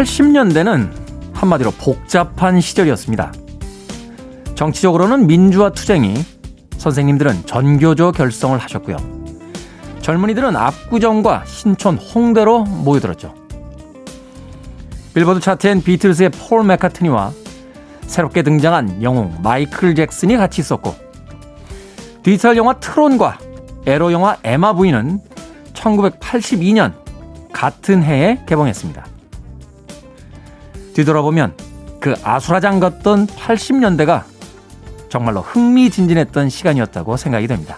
[0.00, 0.90] 1980년대는
[1.34, 3.32] 한마디로 복잡한 시절이었습니다.
[4.54, 6.14] 정치적으로는 민주화 투쟁이,
[6.78, 8.96] 선생님들은 전교조 결성을 하셨고요.
[10.00, 13.34] 젊은이들은 압구정과 신촌, 홍대로 모여들었죠.
[15.14, 17.32] 빌보드 차트엔 비틀스의 폴 맥카트니와
[18.02, 20.94] 새롭게 등장한 영웅 마이클 잭슨이 같이 있었고
[22.22, 23.38] 디지털 영화 트론과
[23.86, 25.20] 에로 영화 에마 부인은
[25.74, 26.94] 1982년
[27.52, 29.09] 같은 해에 개봉했습니다.
[30.94, 31.54] 뒤돌아보면
[32.00, 34.24] 그 아수라장 같던 80년대가
[35.08, 37.76] 정말로 흥미진진했던 시간이었다고 생각이 됩니다.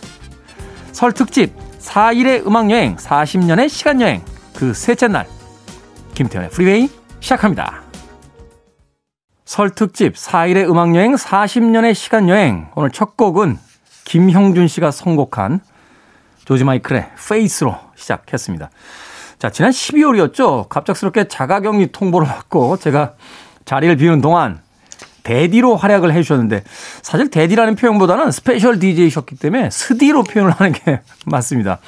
[0.92, 4.22] 설 특집 4일의 음악여행 40년의 시간여행
[4.54, 5.26] 그 셋째 날
[6.14, 6.88] 김태현의 프리웨이
[7.20, 7.82] 시작합니다.
[9.44, 13.58] 설 특집 4일의 음악여행 40년의 시간여행 오늘 첫 곡은
[14.04, 15.60] 김형준 씨가 선곡한
[16.44, 18.70] 조지 마이클의 페이스로 시작했습니다.
[19.42, 20.68] 자, 지난 12월이었죠.
[20.68, 23.14] 갑작스럽게 자가격리 통보를 받고 제가
[23.64, 24.60] 자리를 비우는 동안
[25.24, 26.62] 대디로 활약을 해주셨는데
[27.02, 31.80] 사실 대디라는 표현보다는 스페셜 DJ이셨기 때문에 스디로 표현을 하는 게 맞습니다.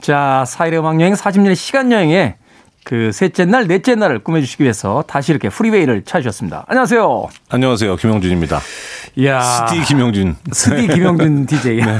[0.00, 2.36] 자, 4일의 음악여행 40년의 시간여행에
[2.84, 6.64] 그 셋째 날, 넷째 날을 꾸며주시기 위해서 다시 이렇게 프리웨이를 찾으셨습니다.
[6.68, 7.28] 안녕하세요.
[7.50, 7.96] 안녕하세요.
[7.96, 8.60] 김영준입니다.
[9.16, 9.40] 이야.
[9.42, 10.36] 스디 김영준.
[10.52, 11.76] 스디 김영준 DJ.
[11.78, 11.98] 네.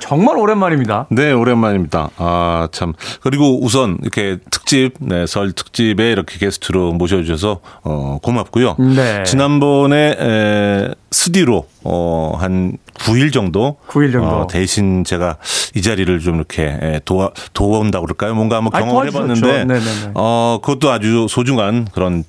[0.00, 1.06] 정말 오랜만입니다.
[1.10, 2.10] 네, 오랜만입니다.
[2.16, 2.94] 아, 참.
[3.22, 8.76] 그리고 우선 이렇게 특집, 네, 설 특집에 이렇게 게스트로 모셔주셔서, 어, 고맙고요.
[8.78, 9.22] 네.
[9.24, 13.76] 지난번에, 에, 스디로, 어, 한 9일 정도.
[13.88, 14.28] 9일 정도.
[14.28, 15.36] 어, 대신 제가
[15.74, 18.34] 이 자리를 좀 이렇게 도와, 도와온다고 그럴까요?
[18.34, 19.66] 뭔가 한번 경험을 해봤는데,
[20.14, 22.24] 어, 그것도 아주 소중한 그런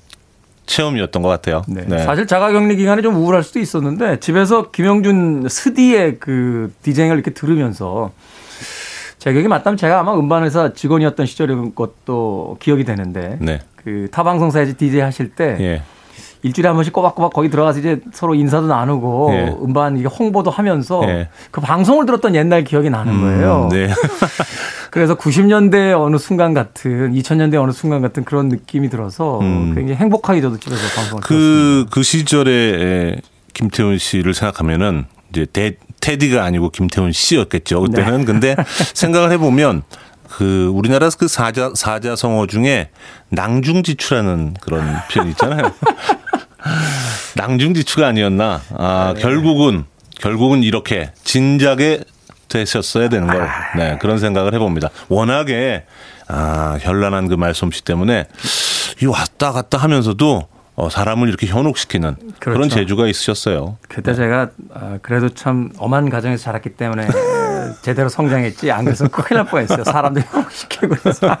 [0.72, 1.62] 체험이었던 것 같아요.
[1.68, 1.84] 네.
[1.86, 1.98] 네.
[1.98, 8.10] 사실 자가격리 기간에 좀 우울할 수도 있었는데 집에서 김영준 스디의 그 디제잉을 이렇게 들으면서
[9.18, 13.60] 제 기억이 맞다면 제가 아마 음반회사 직원이었던 시절인 것도 기억이 되는데 네.
[13.76, 15.82] 그 타방송사에서 디제이 하실 때 예.
[16.42, 19.56] 일주일에 한 번씩 꼬박꼬박 거기 들어가서 이제 서로 인사도 나누고 예.
[19.62, 21.28] 음반 이게 홍보도 하면서 예.
[21.50, 23.64] 그 방송을 들었던 옛날 기억이 나는 거예요.
[23.64, 23.88] 음, 네.
[24.92, 29.74] 그래서 90년대 어느 순간 같은 2000년대 어느 순간 같은 그런 느낌이 들어서 음.
[29.74, 31.86] 굉장히 행복하게 저도 집에서 방송을 그.
[31.90, 33.22] 그 시절에
[33.54, 37.80] 김태훈 씨를 생각하면은 이제 대, 테디가 아니고 김태훈 씨였겠죠.
[37.80, 38.18] 그때는.
[38.18, 38.24] 네.
[38.26, 38.54] 근데
[38.92, 39.82] 생각을 해보면
[40.28, 42.90] 그 우리나라 그 사자 사자성어 중에
[43.30, 45.72] 낭중지추라는 그런 표현 있잖아요.
[47.36, 48.60] 낭중지추가 아니었나.
[48.76, 49.22] 아, 네.
[49.22, 49.84] 결국은
[50.20, 52.00] 결국은 이렇게 진작에
[52.52, 53.42] 되셨어야 되는 걸.
[53.42, 53.76] 아.
[53.76, 54.90] 네, 그런 생각을 해봅니다.
[55.08, 55.84] 워낙에
[56.28, 58.26] 아, 현란한 그 말솜씨 때문에
[59.02, 62.58] 이 왔다 갔다 하면서도 어, 사람을 이렇게 현혹시키는 그렇죠.
[62.58, 63.76] 그런 재주가 있으셨어요.
[63.88, 64.16] 그때 네.
[64.16, 67.06] 제가 어, 그래도 참 엄한 가정에서 자랐기 때문에
[67.82, 69.84] 제대로 성장했지 안 그래서 큰일 날 뻔했어요.
[69.84, 71.36] 사람들 현혹시키고 해서.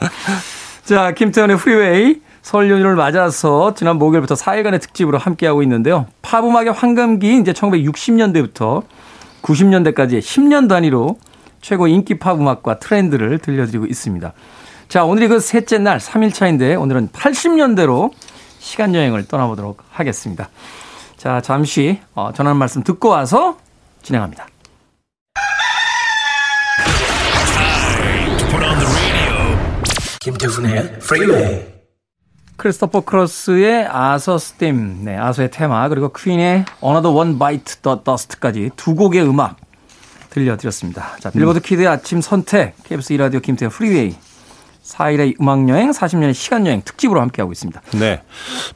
[0.84, 6.06] 자, 김태훈의 프리웨이 설 연휴를 맞아서 지난 목요일부터 4일간의 특집으로 함께하고 있는데요.
[6.20, 8.82] 팝 음악의 황금기 이제 1960년대부터
[9.44, 11.18] 90년대까지 10년 단위로
[11.60, 14.32] 최고 인기 팝 음악과 트렌드를 들려드리고 있습니다.
[14.88, 18.10] 자, 오늘이 그 셋째 날 3일차인데 오늘은 80년대로
[18.58, 20.48] 시간 여행을 떠나보도록 하겠습니다.
[21.16, 23.58] 자, 잠시 어, 전하는 말씀 듣고 와서
[24.02, 24.46] 진행합니다.
[30.20, 31.73] 김태훈의 프리웨이
[32.56, 38.94] 크리스토퍼 크로스의 Arthur's Theme, 네, 아서의 테마, 그리고 퀸의 Another One Bites the Dust까지 두
[38.94, 39.56] 곡의 음악
[40.30, 41.16] 들려드렸습니다.
[41.20, 44.14] 자, 빌보드 키드의 아침 선택, KBS 2라디오 김태훈 프리웨이
[44.84, 47.80] 4일의 음악여행, 40년의 시간여행 특집으로 함께하고 있습니다.
[47.98, 48.20] 네.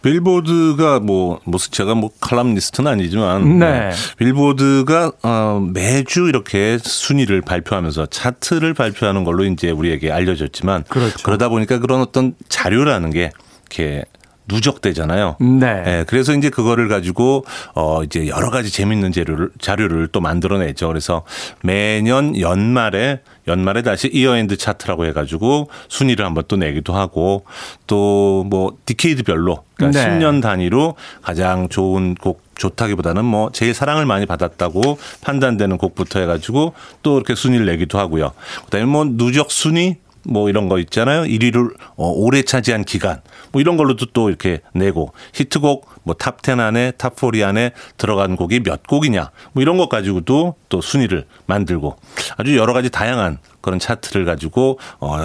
[0.01, 3.59] 빌보드가 뭐, 뭐, 제가 뭐 칼럼니스트는 아니지만.
[3.59, 3.91] 네.
[4.17, 10.85] 빌보드가, 어, 매주 이렇게 순위를 발표하면서 차트를 발표하는 걸로 이제 우리에게 알려졌지만.
[10.89, 11.19] 그렇죠.
[11.23, 13.31] 그러다 보니까 그런 어떤 자료라는 게
[13.71, 14.05] 이렇게
[14.51, 15.37] 누적되잖아요.
[15.41, 15.83] 네.
[15.83, 16.05] 네.
[16.07, 17.45] 그래서 이제 그거를 가지고
[17.75, 20.89] 어 이제 여러 가지 재밌는 자료를 자료를 또 만들어내죠.
[20.89, 21.23] 그래서
[21.63, 27.45] 매년 연말에 연말에 다시 year-end 차트라고 해가지고 순위를 한번 또 내기도 하고
[27.87, 30.09] 또 뭐 decade별로 그러니까 네.
[30.19, 36.73] 10년 단위로 가장 좋은 곡 좋다기보다는 뭐 제일 사랑을 많이 받았다고 판단되는 곡부터 해가지고
[37.03, 38.33] 또 이렇게 순위를 내기도 하고요.
[38.65, 39.97] 그다음에 뭐 누적 순위
[40.29, 41.23] 뭐 이런 거 있잖아요.
[41.23, 43.21] 1위를 어, 오래 차지한 기간
[43.53, 48.37] 뭐 이런 걸로도 또 이렇게 내고 히트곡 뭐 톱 10 안에 톱 40 안에 들어간
[48.37, 51.97] 곡이 몇 곡이냐 뭐 이런 것 가지고도 또 순위를 만들고
[52.37, 55.25] 아주 여러 가지 다양한 그런 차트를 가지고 어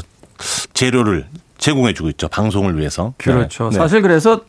[0.74, 1.28] 재료를
[1.58, 2.28] 제공해 주고 있죠.
[2.28, 3.14] 방송을 위해서.
[3.18, 3.70] 그렇죠.
[3.70, 3.78] 네.
[3.78, 4.42] 사실 그래서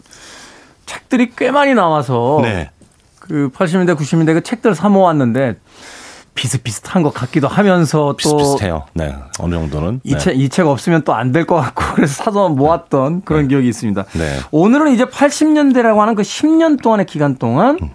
[0.86, 2.70] 책들이 꽤 많이 나와서 네.
[3.20, 5.56] 그 80년대 90년대 그 책들 사 모았는데
[6.34, 8.84] 비슷비슷한 것 같기도 하면서 또 비슷비슷해요.
[8.94, 13.22] 네, 어느 정도는 이 책이 책 없으면 또 안 될 것 같고 그래서 사서 모았던
[13.25, 13.48] 그런 네.
[13.48, 14.04] 기억이 있습니다.
[14.14, 14.38] 네.
[14.50, 17.90] 오늘은 이제 80년대라고 하는 그 10년 동안의 기간 동안 음.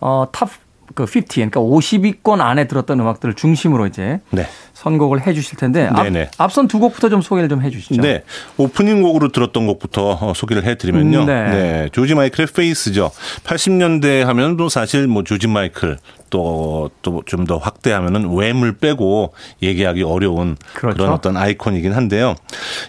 [0.00, 4.46] 어, 톱 그 50, 그러니까 50위권 안에 들었던 음악들을 중심으로 이제 네.
[4.74, 6.06] 선곡을 해 주실 텐데 앞,
[6.38, 8.00] 앞선 두 곡부터 좀 소개를 좀 해 주시죠.
[8.00, 8.22] 네.
[8.56, 11.24] 오프닝 곡으로 들었던 곡부터 어, 소개를 해 드리면요.
[11.26, 11.44] 네.
[11.50, 11.88] 네.
[11.92, 13.10] 조지 마이클의 Faith죠.
[13.44, 15.98] 80년대 하면 또 사실 뭐 조지 마이클
[16.30, 20.96] 또또좀 더 확대하면은 Wham을 빼고 얘기하기 어려운 그렇죠.
[20.96, 22.34] 그런 어떤 아이콘이긴 한데요.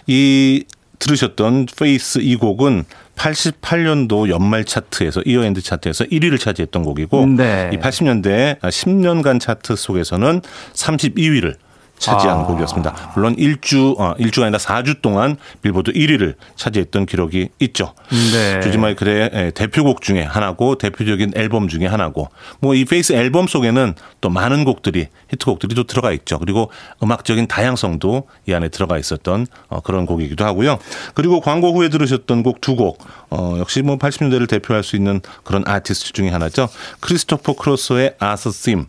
[0.06, 0.64] 이
[0.98, 2.84] 들으셨던 Faith 이 곡은
[3.16, 7.70] 88년도 연말 차트에서 year-end 차트에서 1위를 차지했던 곡이고 네.
[7.72, 10.40] 이 80년대 10년간 차트 속에서는
[10.72, 11.56] 32위를
[12.02, 12.42] 차지한 아.
[12.44, 13.12] 곡이었습니다.
[13.14, 17.94] 물론 일주 어, 일주가 아니라 4주 동안 빌보드 1위를 차지했던 기록이 있죠.
[18.10, 18.60] 네.
[18.60, 22.28] 조지 마이클의 대표곡 중에 하나고 대표적인 앨범 중에 하나고
[22.60, 26.38] 뭐 이 Faith 앨범 속에는 또 많은 곡들이 히트곡들이 또 들어가 있죠.
[26.38, 26.70] 그리고
[27.02, 30.78] 음악적인 다양성도 이 안에 들어가 있었던 어, 그런 곡이기도 하고요.
[31.14, 32.98] 그리고 광고 후에 들으셨던 곡 두 곡,
[33.30, 36.68] 어, 역시 뭐 80년대를 대표할 수 있는 그런 아티스트 중에 하나죠.
[37.00, 38.86] 크리스토퍼 크로스의 아서 심.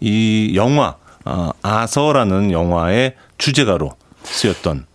[0.00, 3.92] 이 영화 어, 아서라는 영화의 주제가로
[4.24, 4.86] 쓰였던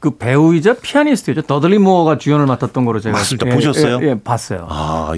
[0.00, 1.42] 그 배우이자 피아니스트죠.
[1.42, 3.48] 더들리 무어가 주연을 맡았던 거로 제가 맞습니다.
[3.50, 3.98] 예, 보셨어요?
[4.00, 4.66] 예, 예, 봤어요.
[4.70, 5.12] 아,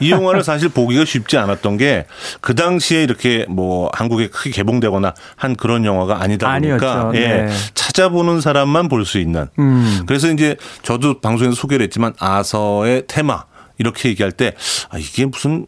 [0.00, 2.06] 이, 이 영화를 사실 보기가 쉽지 않았던 게
[2.40, 7.48] 그 당시에 이렇게 뭐 한국에 크게 개봉되거나 한 그런 영화가 아니다 보니까 예, 네.
[7.74, 9.48] 찾아보는 사람만 볼 수 있는.
[9.58, 10.04] 음.
[10.06, 13.44] 그래서 이제 저도 방송에서 소개를 했지만 아서의 테마
[13.78, 14.54] 이렇게 얘기할 때
[14.90, 15.66] 아, 이게 무슨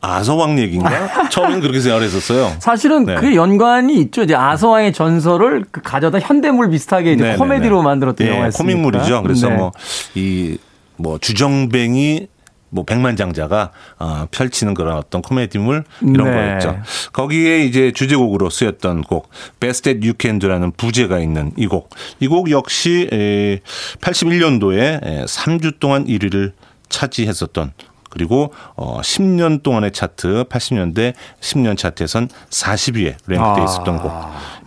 [0.00, 1.28] 아서왕 얘기인가?
[1.30, 2.54] 처음엔 그렇게 생각을 했었어요.
[2.60, 3.16] 사실은 네.
[3.16, 4.22] 그 연관이 있죠.
[4.22, 7.84] 이제 아서왕의 전설을 그 가져다 현대물 비슷하게 이제 네, 네 코미디로 네.
[7.84, 8.62] 만들었던 네, 영화였습니다.
[8.76, 9.22] 코믹물이죠.
[9.22, 9.56] 그래서 네.
[9.56, 10.58] 뭐이
[10.96, 12.28] 뭐 주정뱅이
[12.70, 16.32] 뭐 백만장자가 어, 펼치는 그런 어떤 코미디물 이런 네.
[16.36, 16.78] 거였죠.
[17.12, 21.88] 거기에 이제 주제곡으로 쓰였던 곡 Best That You Can Do라는 부제가 있는 이 곡.
[22.20, 23.60] 이 곡 역시 에,
[24.02, 26.52] 81년도에 에, 3주 동안 1위를
[26.90, 27.72] 차지했었던
[28.18, 34.02] 그리고 어 10년 동안의 차트 80년대 10년 차트에선 40위에 랭크돼 있었던 아.
[34.02, 34.12] 곡.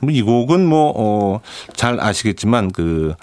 [0.05, 3.13] 뭐이 곡은 뭐어잘 아시겠지만 그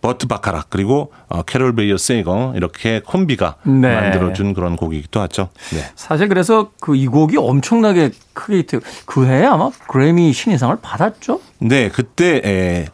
[0.00, 3.94] 버트 바카락 그리고 어, 캐롤 베이어 세이거 이렇게 콤비가 네.
[3.94, 5.48] 만들어준 그런 곡이기도 하죠.
[5.72, 5.84] 네.
[5.94, 8.80] 사실 그래서 그 이 곡이 엄청나게 크게 히트.
[9.06, 11.40] 그 해에 아마 그래미 신인상을 받았죠.
[11.60, 12.86] 네, 그때 에,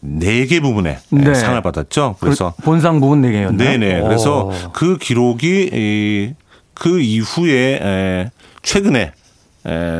[0.00, 1.34] 네개 부분에 네.
[1.34, 2.16] 상을 받았죠.
[2.20, 3.56] 그래서 그 본상 부분 네 개였나요?
[3.78, 4.02] 네네.
[4.02, 4.52] 그래서 오.
[4.72, 6.34] 그 기록이
[6.74, 8.30] 그 이후에
[8.62, 9.12] 최근에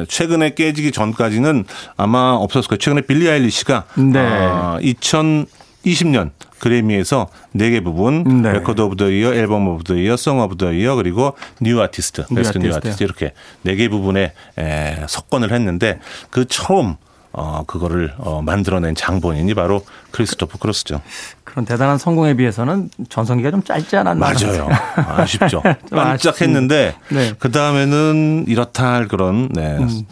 [0.08, 1.64] 최근에 깨지기 전까지는
[1.96, 2.79] 아마 없었을 거예요.
[2.79, 4.19] 최근에 빌리 아일리시가 네.
[4.20, 8.52] 어, 2020년 그래미에서 네 개 부분 네.
[8.52, 12.26] Record of the Year, Album of the Year, Song of the Year 그리고 New Artist,
[12.34, 13.32] Best New Artist 이렇게
[13.62, 15.99] 네 개 부분에 에, 석권을 했는데
[16.31, 16.96] 그 처음
[17.32, 21.01] 어, 그거를 어, 만들어낸 장본인이 바로 크리스토퍼 크로스죠.
[21.44, 24.69] 그런 대단한 성공에 비해서는 전성기가 좀 짧지 않았나 맞아요.
[24.97, 25.63] 아쉽죠.
[25.91, 27.32] 깜짝했는데 네.
[27.39, 30.03] 그 다음에는 이렇다 할 그런 네, 음.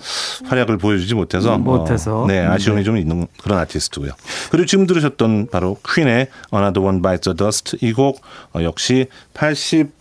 [0.46, 2.84] 활약을 보여주지 못해서 못해서 어, 네 아쉬움이 네.
[2.84, 4.12] 좀 있는 그런 아티스트고요.
[4.50, 8.20] 그리고 지금 들으셨던 바로 퀸의 Another One Bites the Dust 이곡
[8.54, 9.95] 어, 역시 80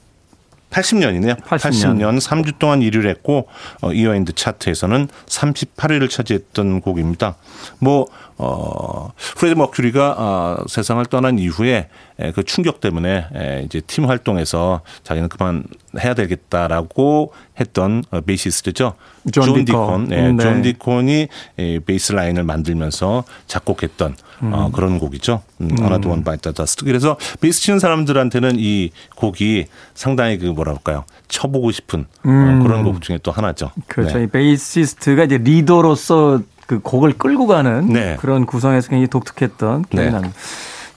[0.76, 1.42] 80년이네요.
[1.42, 1.98] 80년.
[1.98, 3.48] 80년 3주 동안 1위를 했고
[3.82, 7.36] 어, 이어인드 차트에서는 38위를 차지했던 곡입니다.
[7.80, 11.88] 뭐 어, 프레드 머큐리가 어, 세상을 떠난 이후에
[12.20, 15.64] 에, 그 충격 때문에 에, 이제 팀 활동에서 자기는 그만
[16.00, 18.96] 해야 되겠다라고 했던 어, 베이시스트죠.
[19.32, 20.08] 존, 존 디콘.
[20.08, 20.44] 네, 네.
[20.44, 21.28] 존 디콘이
[21.58, 24.54] 에, 베이스 라인을 만들면서 작곡했던 음.
[24.54, 25.42] 어, 그런 곡이죠.
[25.62, 26.86] 음, Another One Bites the Dust.
[26.86, 31.06] 그래서 베이스 치는 사람들한테는 이 곡이 상당히 그 뭐라 할까요?
[31.28, 32.60] 쳐보고 싶은 어, 음.
[32.60, 33.72] 어, 그런 곡 중에 또 하나죠.
[33.88, 34.18] 그렇죠.
[34.18, 34.26] 네.
[34.26, 38.18] 이 베이시스트가 이제 리더로서 그 곡을 끌고 가는 네.
[38.20, 40.12] 그런 구성에서 굉장히 독특했던 기억이 네.
[40.12, 40.36] 납니다.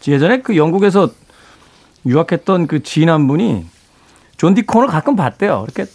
[0.07, 1.11] 예전에 그 영국에서
[2.07, 3.67] 유학했던 그 지인 한 분이
[4.39, 5.67] 존 디콘을 가끔 봤대요.
[5.67, 5.91] 이렇게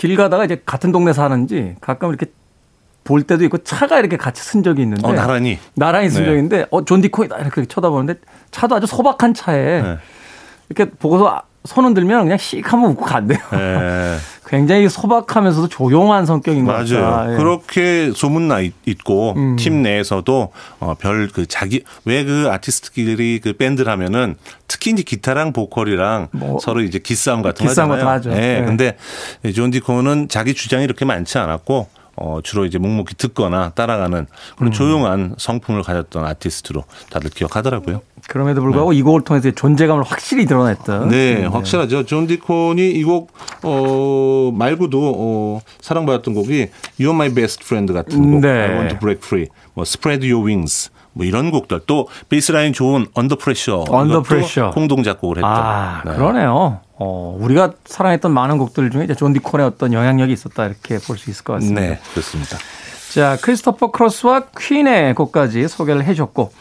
[0.00, 2.24] 길 가다가 이제 같은 동네 사는지 가끔 이렇게
[3.04, 6.30] 볼 때도 있고 차가 이렇게 같이 선 적이 있는데 어, 나란히 나란히 선 네.
[6.30, 8.18] 있는데 어, 존 디콘이다 이렇게 쳐다보는데
[8.50, 9.98] 차도 아주 소박한 차에 네.
[10.70, 13.38] 이렇게 보고서 손 흔들면 그냥 씩 한번 웃고 간대요.
[13.52, 14.16] 네.
[14.50, 17.00] 굉장히 소박하면서도 조용한 성격인 것 같아요.
[17.08, 17.32] 맞아요.
[17.32, 17.36] 예.
[17.36, 19.54] 그렇게 소문나 있고 음.
[19.56, 24.34] 팀 내에서도 어, 별그 자기 왜 그 아티스트끼리 그 밴드를 하면은
[24.68, 28.08] 특히 이제 기타랑 보컬이랑 뭐 서로 이제 기싸움 같은 거 하잖아요.
[28.08, 28.30] 하죠.
[28.30, 28.60] 네.
[28.60, 28.64] 네.
[28.66, 28.96] 근데
[29.54, 34.26] 존 디콘은 자기 주장이 이렇게 많지 않았고 어, 주로 이제 묵묵히 듣거나 따라가는
[34.56, 34.72] 그런 음.
[34.72, 38.02] 조용한 성품을 가졌던 아티스트로 다들 기억하더라고요.
[38.30, 38.98] 그럼에도 불구하고 네.
[38.98, 41.08] 이 곡을 통해서 존재감을 확실히 드러냈던.
[41.08, 41.46] 네, 네.
[41.46, 42.04] 확실하죠.
[42.06, 43.32] 존 디콘이 이 곡,
[43.64, 46.68] 어, 말고도, 어, 사랑받았던 곡이
[47.00, 48.40] You're My Best Friend 같은 곡.
[48.40, 48.48] 네.
[48.48, 49.48] I Want to Break Free.
[49.74, 50.90] 뭐, Spread Your Wings.
[51.12, 55.46] 뭐 이런 곡들 또 베이스라인 좋은 Under Pressure Under Pressure 공동 작곡을 했죠.
[55.48, 56.14] 아 네.
[56.14, 56.78] 그러네요.
[57.00, 61.28] 어, 우리가 사랑했던 많은 곡들 중에 이제 존 디콘의 어떤 영향력이 있었다 이렇게 볼 수
[61.30, 61.80] 있을 것 같습니다.
[61.80, 62.58] 네, 그렇습니다.
[63.12, 66.52] 자, 크리스토퍼 크로스와 퀸의 곡까지 소개를 해 줬고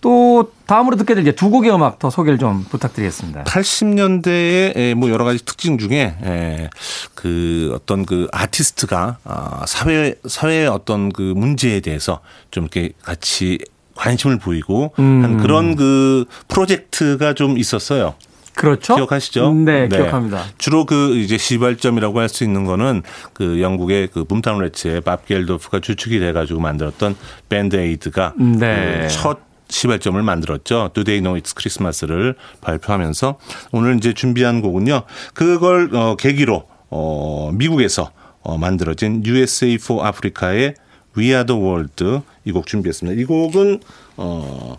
[0.00, 3.44] 또 다음으로 듣게 될 두 곡의 음악 더 소개를 좀 부탁드리겠습니다.
[3.44, 6.68] 80년대의 뭐 여러 가지 특징 중에
[7.14, 13.58] 그 어떤 그 아티스트가 아, 사회 사회의 어떤 그 문제에 대해서 좀 이렇게 같이
[13.94, 15.24] 관심을 보이고 음.
[15.24, 18.14] 한 그런 그 프로젝트가 좀 있었어요.
[18.54, 18.96] 그렇죠.
[18.96, 19.52] 기억하시죠?
[19.54, 19.96] 네, 네.
[19.98, 20.42] 기억합니다.
[20.58, 23.02] 주로 그 이제 시발점이라고 할 수 있는 거는
[23.32, 27.14] 그 영국의 그 붐타운 레츠의 밥 겔도프가 주축이 돼가지고 만들었던
[27.48, 29.02] 밴드 에이드가 네.
[29.02, 30.90] 그 첫 시발점을 만들었죠.
[30.94, 33.38] Do They Know It's Christmas를 발표하면서
[33.72, 35.02] 오늘 이제 준비한 곡은요.
[35.34, 38.10] 그걸 어, 계기로 어, 미국에서
[38.42, 40.74] 어, 만들어진 USA for Africa의
[41.16, 43.20] We Are the World 이 곡 준비했습니다.
[43.20, 43.80] 이 곡은
[44.16, 44.78] 어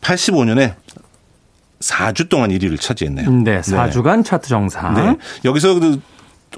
[0.00, 0.74] 85년에
[1.80, 3.30] 4주 동안 1위를 차지했네요.
[3.42, 4.22] 네, 4주간 네.
[4.22, 4.94] 차트 정상.
[4.94, 5.16] 네.
[5.44, 6.00] 여기서 그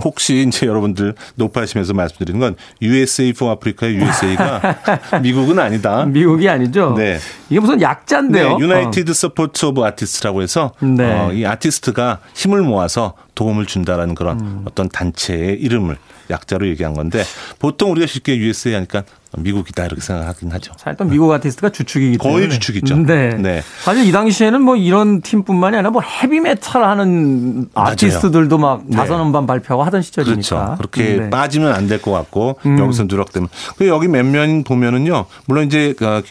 [0.03, 4.61] 혹시 이제 여러분들 높아하시면서 말씀드리는 건 USA for 아프리카의 USA가
[5.23, 6.05] 미국은 아니다.
[6.05, 6.95] 미국이 아니죠.
[6.97, 7.19] 네.
[7.51, 8.59] 이게 무슨 약자인데요.
[8.59, 11.13] 네, United Support of Artists라고 해서 네.
[11.13, 14.63] 어, 이 아티스트가 힘을 모아서 도움을 준다라는 그런 음.
[14.65, 15.97] 어떤 단체의 이름을
[16.31, 17.23] 약자로 얘기한 건데
[17.59, 19.03] 보통 우리가 쉽게 USA 하니까
[19.37, 20.73] 미국이다 이렇게 생각하긴 하죠.
[20.79, 22.97] 사실 또 미국 아티스트가 주축이기 때문에 거의 주축이죠.
[22.99, 23.31] 네.
[23.35, 23.63] 네.
[23.83, 28.97] 사실 이 당시에는 뭐 이런 팀뿐만이 아니라 뭐 헤비메탈 하는 아티스트들도 막 네.
[28.97, 30.37] 다섯 음반 발표하고 하던 시절이니까.
[30.37, 30.75] 그렇죠.
[30.79, 31.31] 그렇게 네.
[31.31, 32.79] 빠지면 안 될 것 같고 음.
[32.79, 33.49] 여기서 누락되면.
[33.77, 35.27] 그 여기 몇몇 보면은요.
[35.47, 36.23] 물론 이제 그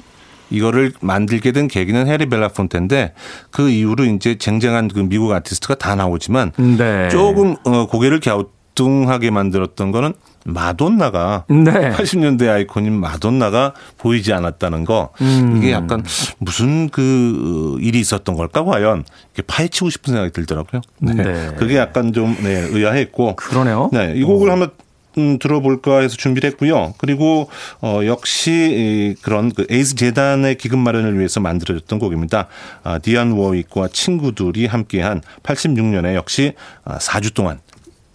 [0.49, 3.13] 이거를 만들게 된 계기는 해리 벨라폰테인데
[3.51, 7.09] 그 이후로 이제 쟁쟁한 그 미국 아티스트가 다 나오지만 네.
[7.09, 8.45] 조금 어, 고개를 갸우
[8.75, 10.13] 뚱하게 만들었던 거는
[10.45, 11.91] 마돈나가 네.
[11.91, 15.57] 80년대 아이콘인 마돈나가 보이지 않았다는 거 음.
[15.57, 16.03] 이게 약간
[16.39, 20.81] 무슨 그 일이 있었던 걸까 과연 이렇게 파헤치고 싶은 생각이 들더라고요.
[20.99, 21.13] 네.
[21.13, 21.55] 네.
[21.57, 23.89] 그게 약간 좀 네, 의아했고 그러네요.
[23.93, 24.51] 네, 이 곡을 어.
[24.53, 24.71] 한번
[25.17, 26.95] 음, 들어볼까 해서 준비를 했고요.
[26.97, 27.49] 그리고
[27.81, 32.47] 어, 역시 그런 그 에이즈 재단의 기금 마련을 위해서 만들어졌던 곡입니다.
[32.83, 36.53] 아, 디안 워윅과 친구들이 함께한 86년에 역시
[36.83, 37.59] 아, 4주 동안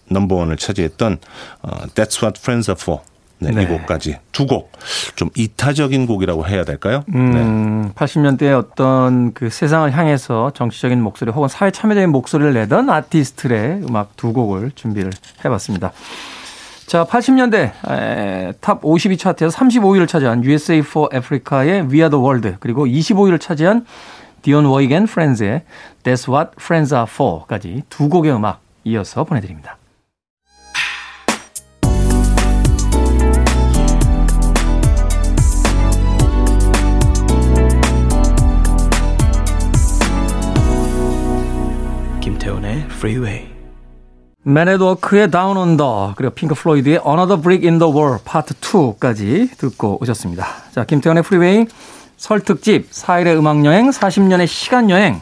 [0.09, 1.17] 넘버원을 차지했던
[1.61, 3.01] 어, That's What Friends Are For
[3.41, 3.63] 네, 네.
[3.63, 4.71] 이 곡까지 두 곡
[5.15, 7.03] 좀 이타적인 곡이라고 해야 될까요?
[7.15, 7.93] 음, 네.
[7.93, 14.33] 80년대에 어떤 그 세상을 향해서 정치적인 목소리 혹은 사회 참여적인 목소리를 내던 아티스트의 음악 두
[14.33, 15.11] 곡을 준비를
[15.45, 15.91] 해봤습니다.
[16.85, 22.55] 자, 80년대 에, top 52 차트에서 35위를 차지한 USA for Africa의 We Are the World
[22.59, 23.85] 그리고 25위를 차지한
[24.41, 25.61] Dionne Warwick and Friends의
[26.03, 29.77] That's What Friends Are For까지 두 곡의 음악 이어서 보내드립니다.
[42.39, 43.47] 김태훈의 Freeway.
[44.43, 49.57] Men at Work의 Down Under 그리고 핑크 플로이드의 Another Brick in the Wall Part 2까지
[49.57, 50.45] 듣고 오셨습니다.
[50.71, 51.67] 자, 김태훈의 Freeway
[52.15, 55.19] 설 특집 4일의 음악 여행 40년의 시간 여행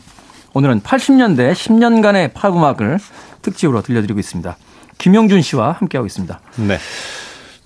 [0.54, 3.00] 오늘은 80년대 10년간의 팝 음악을
[3.42, 4.56] 특집으로 들려드리고 있습니다.
[5.00, 6.40] 김영준 씨와 함께하고 있습니다.
[6.68, 6.78] 네.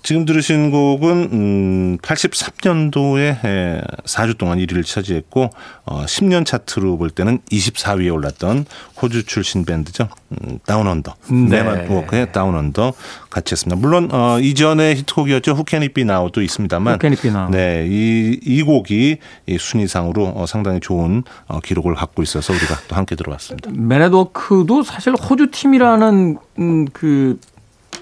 [0.02, 5.50] 지금 들으신 곡은 음 83년도에 4주 동안 1위를 차지했고
[5.84, 8.66] 어 10년 차트로 볼 때는 24위에 올랐던
[9.00, 10.08] 호주 출신 밴드죠.
[10.30, 11.14] 음, Down Under.
[11.30, 11.62] 네.
[11.62, 12.92] 네맛 워크의 다운언더
[13.30, 13.80] 같이 했습니다.
[13.80, 15.52] 물론 어 이전에 히트곡이었죠.
[15.52, 17.50] 후캐니비 나우도 있습니다만 Who Can It Be Now.
[17.50, 17.86] 네.
[17.88, 23.14] 이, 이 곡이 이 순위상으로 어 상당히 좋은 어 기록을 갖고 있어서 우리가 또 함께
[23.14, 23.70] 들어봤습니다.
[23.72, 27.38] Men at Work도 사실 호주 팀이라는 음, 그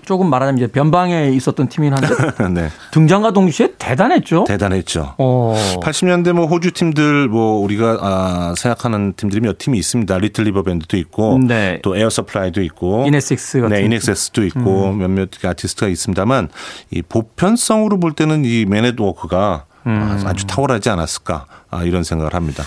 [0.05, 2.09] 조금 말하자면 이제 변방에 있었던 팀이긴 한데
[2.53, 2.69] 네.
[2.91, 4.45] 등장과 동시에 대단했죠.
[4.45, 5.15] 대단했죠.
[5.19, 5.81] 어.
[5.83, 10.19] 80년대 뭐 호주 팀들 뭐 우리가 아, 생각하는 팀들이 몇 팀이 있습니다.
[10.19, 11.81] Little River Band도 있고 네.
[11.83, 14.99] 또 Air Supply도 있고 INXS 같은 네, 이넥섹스도 있고 음.
[14.99, 16.49] 몇몇 아티스트가 있습니다만
[16.91, 20.23] 이 보편성으로 볼 때는 이 Men at Work가 음.
[20.27, 22.65] 아주 탁월하지 않았을까 아, 이런 생각을 합니다.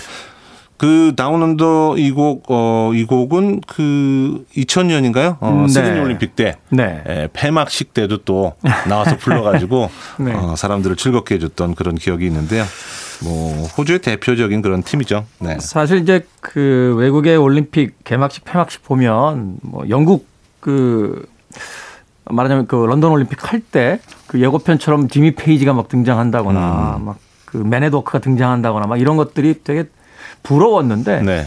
[0.84, 5.38] 그 Down Under 이 곡, 어, 이 곡은 그 2000년인가요?
[5.40, 5.68] 어, 음, 네.
[5.68, 7.02] 시드니 올림픽 때 네.
[7.06, 8.52] 에, 폐막식 때도 또
[8.86, 9.88] 나와서 불러가지고
[10.20, 10.32] 네.
[10.34, 12.64] 어, 사람들을 즐겁게 해줬던 그런 기억이 있는데요.
[13.22, 15.24] 뭐 호주의 대표적인 그런 팀이죠.
[15.38, 15.56] 네.
[15.58, 20.26] 사실 이제 그 외국의 올림픽 개막식 폐막식 보면 뭐 영국
[20.60, 21.26] 그
[22.26, 27.04] 말하자면 그 런던 올림픽 할 때 그 예고편처럼 지미 페이지가 막 등장한다거나 음.
[27.04, 29.84] 막그 맨헤드워크가 등장한다거나 막 이런 것들이 되게
[30.42, 31.46] 부러웠는데 네.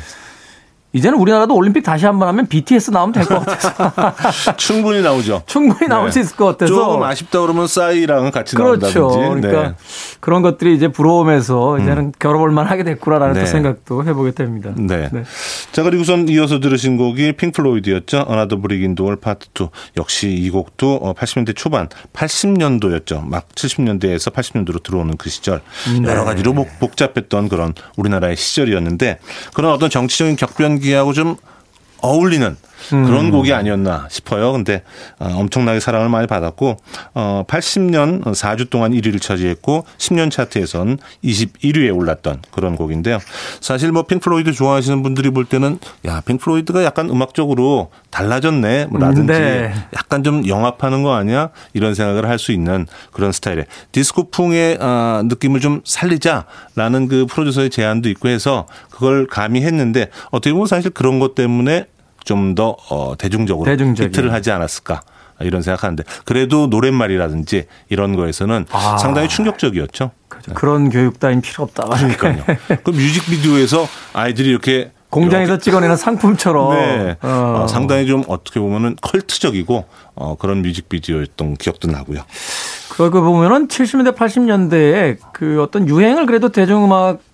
[0.93, 5.43] 이제는 우리나라도 올림픽 다시 한 번 하면 BTS 나오면 될 것 같아서 충분히 나오죠.
[5.45, 6.11] 충분히 나올 네.
[6.13, 8.99] 수 있을 것 같아서 조금 아쉽다 그러면 싸이랑은 같이 그렇죠.
[8.99, 9.41] 나온다든지.
[9.47, 9.75] 그러니까 네.
[10.21, 12.11] 그런 것들이 이제 부러우면서 이제는 음.
[12.17, 13.39] 겨뤄볼 만하게 됐구나라는 네.
[13.41, 14.71] 또 생각도 해보게 됩니다.
[14.75, 15.09] 네.
[15.11, 15.23] 네.
[15.71, 18.25] 자 그리고선 이어서 들으신 곡이 Pink Floyd였죠.
[18.27, 19.67] Another Brick in the Wall Part 2
[19.97, 23.27] 역시 이 곡도 80년대 어, 초반 80년도였죠.
[23.27, 25.61] 막 70년대에서 80년도로 들어오는 그 시절
[26.01, 26.09] 네.
[26.09, 29.19] 여러 가지로 복잡했던 그런 우리나라의 시절이었는데
[29.53, 31.35] 그런 어떤 정치적인 격변 기 분위기하고 좀
[31.99, 32.55] 어울리는
[32.89, 33.31] 그런 음.
[33.31, 34.53] 곡이 아니었나 싶어요.
[34.53, 34.83] 근데
[35.19, 36.77] 어, 엄청나게 사랑을 많이 받았고
[37.13, 43.19] 어 80년 4주 동안 1위를 차지했고 10년 차트에선 21위에 올랐던 그런 곡인데요.
[43.59, 49.73] 사실 뭐 핑플로이드 좋아하시는 분들이 볼 때는 야 핑플로이드가 약간 음악적으로 달라졌네 뭐 라든지 네.
[49.95, 55.59] 약간 좀 영합하는 거 아니야 이런 생각을 할 수 있는 그런 스타일의 디스코풍의 어, 느낌을
[55.59, 61.35] 좀 살리자라는 그 프로듀서의 제안도 있고 해서 그걸 감히 했는데 어떻게 보면 사실 그런 것
[61.35, 61.85] 때문에
[62.27, 64.09] 좀더 어, 대중적으로 대중적인.
[64.09, 65.01] 히트를 하지 않았을까.
[65.39, 68.97] 이런 생각하는데 그래도 노랫말이라든지 이런 거에서는 아.
[68.97, 70.09] 상당히 충격적이었죠.
[70.27, 70.53] 그렇죠.
[70.55, 71.83] 그런 교육 따윈 필요 없다.
[71.83, 72.43] 그러니까요.
[72.83, 75.63] 그 뮤직비디오에서 아이들이 이렇게 공장에서 이렇게.
[75.63, 77.17] 찍어내는 상품처럼 네.
[77.21, 77.61] 어.
[77.63, 82.23] 어, 상당히 좀 어떻게 보면은 컬트적이고 어, 그런 뮤직비디오였던 기억도 나고요.
[82.89, 87.26] 그거 보면은 70년대 80년대에 그 어떤 유행을 그래도 대중음악 으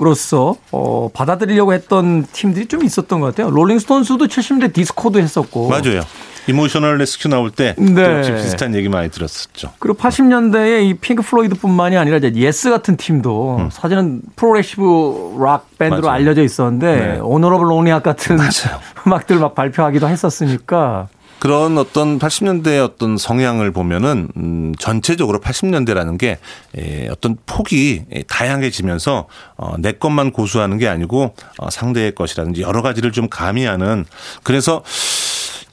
[0.00, 3.50] 로서 어, 받아들이려고 했던 팀들이 좀 있었던 것 같아요.
[3.50, 5.68] Rolling Stones도 70년대 디스코도 했었고.
[5.68, 6.00] 맞아요.
[6.48, 8.02] Emotional Rescue 나올 때 네.
[8.02, 9.72] 역시 비슷한 얘기 많이 들었었죠.
[9.78, 13.68] 그리고 80년대에 이 Pink Floyd뿐만이 아니라 이제 Yes 같은 팀도 음.
[13.70, 16.14] 사실은 progressive rock 밴드로 맞아요.
[16.14, 17.18] 알려져 있었는데 네.
[17.20, 18.80] Owner of a Lonely Heart 같은 맞아요.
[19.06, 21.08] 음악들 막 발표하기도 했었으니까
[21.40, 26.38] 그런 어떤 80년대의 어떤 성향을 보면은 음 전체적으로 80년대라는 게
[26.76, 29.26] 에, 어떤 폭이 다양해지면서
[29.56, 34.04] 어, 내 것만 고수하는 게 아니고 어, 상대의 것이라든지 여러 가지를 좀 가미하는
[34.42, 34.84] 그래서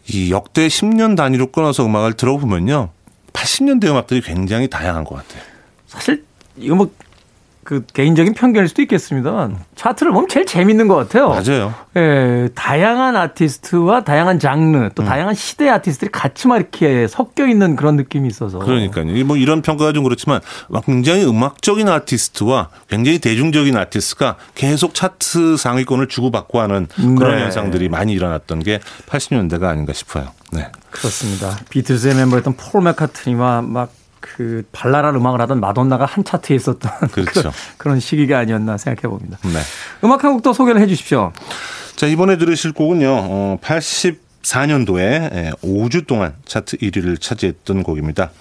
[0.08, 2.90] 이 역대 10년 단위로 끊어서 음악을 들어보면요.
[3.34, 5.42] 80년대 음악들이 굉장히 다양한 것 같아요.
[5.86, 6.24] 사실
[6.56, 6.90] 이거 뭐
[7.68, 11.28] 그 개인적인 편견일 수도 있겠습니다만 차트를 보면 제일 재밌는 것 같아요.
[11.28, 11.74] 맞아요.
[11.98, 15.06] 예, 다양한 아티스트와 다양한 장르 또 음.
[15.06, 18.60] 다양한 시대 아티스트들이 같이 막 이렇게 섞여 있는 그런 느낌이 있어서.
[18.60, 19.26] 그러니까요.
[19.26, 20.40] 뭐 이런 평가가 좀 그렇지만
[20.86, 27.44] 굉장히 음악적인 아티스트와 굉장히 대중적인 아티스트가 계속 차트 상위권을 주고받고 하는 그런 네.
[27.44, 30.30] 현상들이 많이 일어났던 게 80년대가 아닌가 싶어요.
[30.54, 30.72] 네.
[30.90, 31.58] 그렇습니다.
[31.70, 37.52] 비틀즈의 멤버였던 폴 맥카트니와 막 그 발랄한 음악을 하던 마돈나가 한 차트에 있었던 그렇죠.
[37.78, 39.38] 그런 시기가 아니었나 생각해 봅니다.
[39.44, 39.60] 네.
[40.04, 41.32] 음악 한 곡 더 소개를 해 주십시오.
[41.96, 43.08] 자, 이번에 들으실 곡은요.
[43.10, 43.58] 어,
[44.44, 48.32] 84년도에 5주 동안 차트 1위를 차지했던 곡입니다.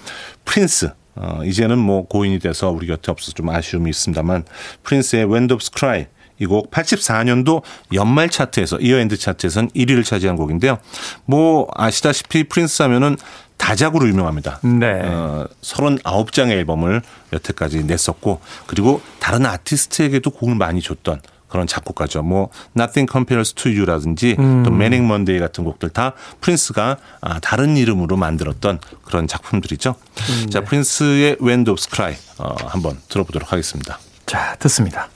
[0.45, 0.91] 프린스.
[1.17, 4.45] 어, 이제는 뭐 고인이 돼서 우리 곁에 없어서 좀 아쉬움이 있습니다만
[4.83, 6.07] 프린스의 When Doves Cry
[6.39, 7.63] 이 곡 84년도
[7.95, 10.79] 연말 차트에서 year-end 차트에서는 1위를 차지한 곡인데요.
[11.25, 13.17] 뭐 아시다시피 프린스 하면은
[13.57, 14.61] 다작으로 유명합니다.
[14.63, 15.01] 네.
[15.03, 22.23] 어, 39장의 앨범을 여태까지 냈었고 그리고 다른 아티스트에게도 곡을 많이 줬던 그런 작곡가죠.
[22.23, 24.63] 뭐 Nothing Compares to You라든지 음.
[24.65, 29.95] 또 Manic Monday 같은 곡들 다 프린스가 아, 다른 이름으로 만들었던 그런 작품들이죠.
[30.31, 30.67] 음, 자, 네.
[30.67, 33.99] 프린스의 When Doves Cry 어, 한번 들어보도록 하겠습니다.
[34.27, 35.09] 자, 듣습니다.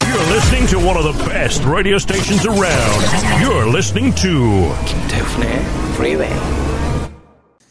[0.00, 3.04] You're listening to one of the best radio stations around.
[3.44, 5.64] You're listening to 김태훈의
[5.94, 6.67] Freeway.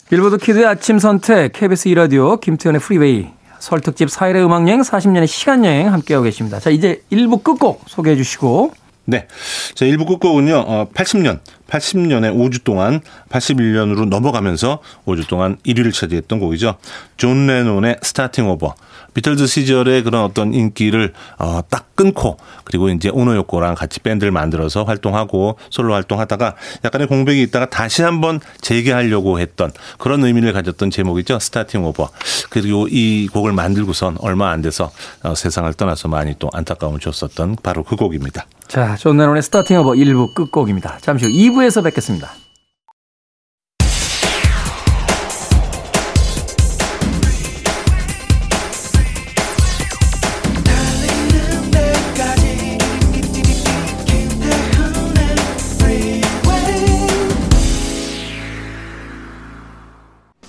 [0.10, 3.28] 빌보드 kid의 아침 선택 KBS 2라디오 김태훈의 Freeway
[3.60, 6.62] 설 특집 4일의 음악여행 40년의 시간여행 함께하고 계십니다.
[6.62, 8.72] 자 이제 1부 끝곡 소개해 주시고
[9.10, 9.26] 네.
[9.74, 11.40] 자, 1부 끝곡은요, 어, 80년,
[11.70, 16.76] 80년에 5주 동안 81년으로 넘어가면서 5주 동안 1위를 차지했던 곡이죠.
[17.16, 18.76] 존 레논의 Starting Over.
[19.18, 24.84] 비틀즈 시절의 그런 어떤 인기를 어, 딱 끊고 그리고 이제 오노 요코랑 같이 밴드를 만들어서
[24.84, 26.54] 활동하고 솔로 활동하다가
[26.86, 31.40] 약간의 공백이 있다가 다시 한번 재개하려고 했던 그런 의미를 가졌던 제목이죠.
[31.40, 32.10] Starting Over.
[32.52, 34.92] 그리고 이 곡을 만들고선 얼마 안 돼서
[35.24, 38.46] 어, 세상을 떠나서 많이 또 안타까움을 줬었던 바로 그 곡입니다.
[38.68, 41.00] 자, 존 레논의 Starting Over 1부 끝곡입니다.
[41.02, 42.34] 잠시 후 2부에서 뵙겠습니다.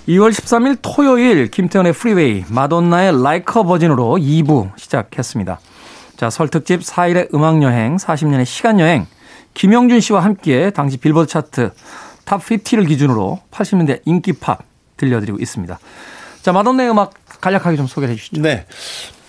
[0.08, 5.60] 2월 13일 토요일 김태훈의 Freeway 마돈나의 Like a Virgin으로 2부 시작했습니다.
[6.16, 9.06] 자, 설 특집 4일의 음악 여행, 40년의 시간 여행,
[9.52, 11.72] 김영준 씨와 함께 당시 빌보드 차트
[12.24, 14.60] top 50를 기준으로 80년대 인기 팝,
[14.96, 15.78] 들려드리고 있습니다.
[16.40, 18.40] 자, 마돈나의 음악 간략하게 좀 소개해 주시죠.
[18.42, 18.66] 네.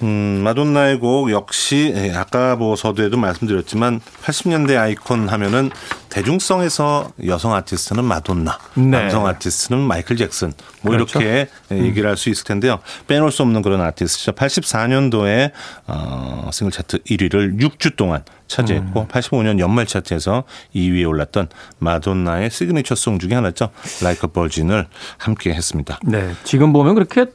[0.01, 5.71] 음, 마돈나의 곡 역시 예, 아까 뭐 서두에도 말씀드렸지만 80년대 아이콘 하면은
[6.07, 8.83] 대중성에서 여성 아티스트는 마돈나, 네.
[8.85, 11.19] 남성 아티스트는 마이클 잭슨 뭐 그렇죠.
[11.19, 11.85] 이렇게 예, 음.
[11.85, 12.79] 얘기를 할 수 있을 텐데요.
[13.07, 14.31] 빼놓을 수 없는 그런 아티스트죠.
[14.33, 15.51] 84년도에
[15.87, 19.07] 어, 싱글 차트 1위를 6주 동안 차지했고 음.
[19.07, 20.45] 85년 연말 차트에서
[20.75, 23.69] 2위에 올랐던 마돈나의 signature song 중에 하나죠.
[24.01, 25.99] Like a Virgin을 함께 했습니다.
[26.05, 26.31] 네.
[26.45, 27.25] 지금 보면 그렇게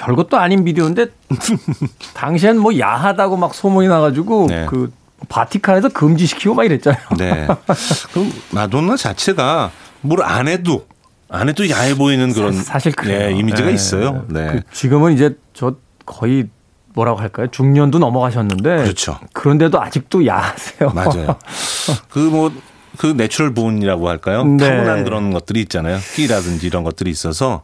[0.00, 1.06] 별것도 아닌 비디오인데
[2.14, 4.66] 당시엔 뭐 야하다고 막 소문이 나가지고 네.
[4.68, 4.90] 그
[5.28, 7.02] 바티칸에서 금지시키고 막 이랬잖아요.
[7.18, 7.46] 네.
[8.12, 10.86] 그럼 마돈나 자체가 뭘 안 해도
[11.28, 12.92] 안 해도 야해 보이는 그런 사, 실.
[13.04, 13.74] 네, 이미지가 네.
[13.74, 14.24] 있어요.
[14.28, 14.46] 네.
[14.50, 16.48] 그 지금은 이제 저 거의
[16.94, 17.46] 뭐라고 할까요?
[17.52, 19.18] 중년도 넘어가셨는데 그렇죠.
[19.32, 20.90] 그런데도 아직도 야하세요.
[20.90, 21.36] 맞아요.
[22.10, 22.50] 그뭐
[22.96, 24.44] 그 natural born이라고 할까요?
[24.44, 24.68] 네.
[24.68, 25.98] 타고난 그런 것들이 있잖아요.
[26.16, 27.62] 끼라든지 이런 것들이 있어서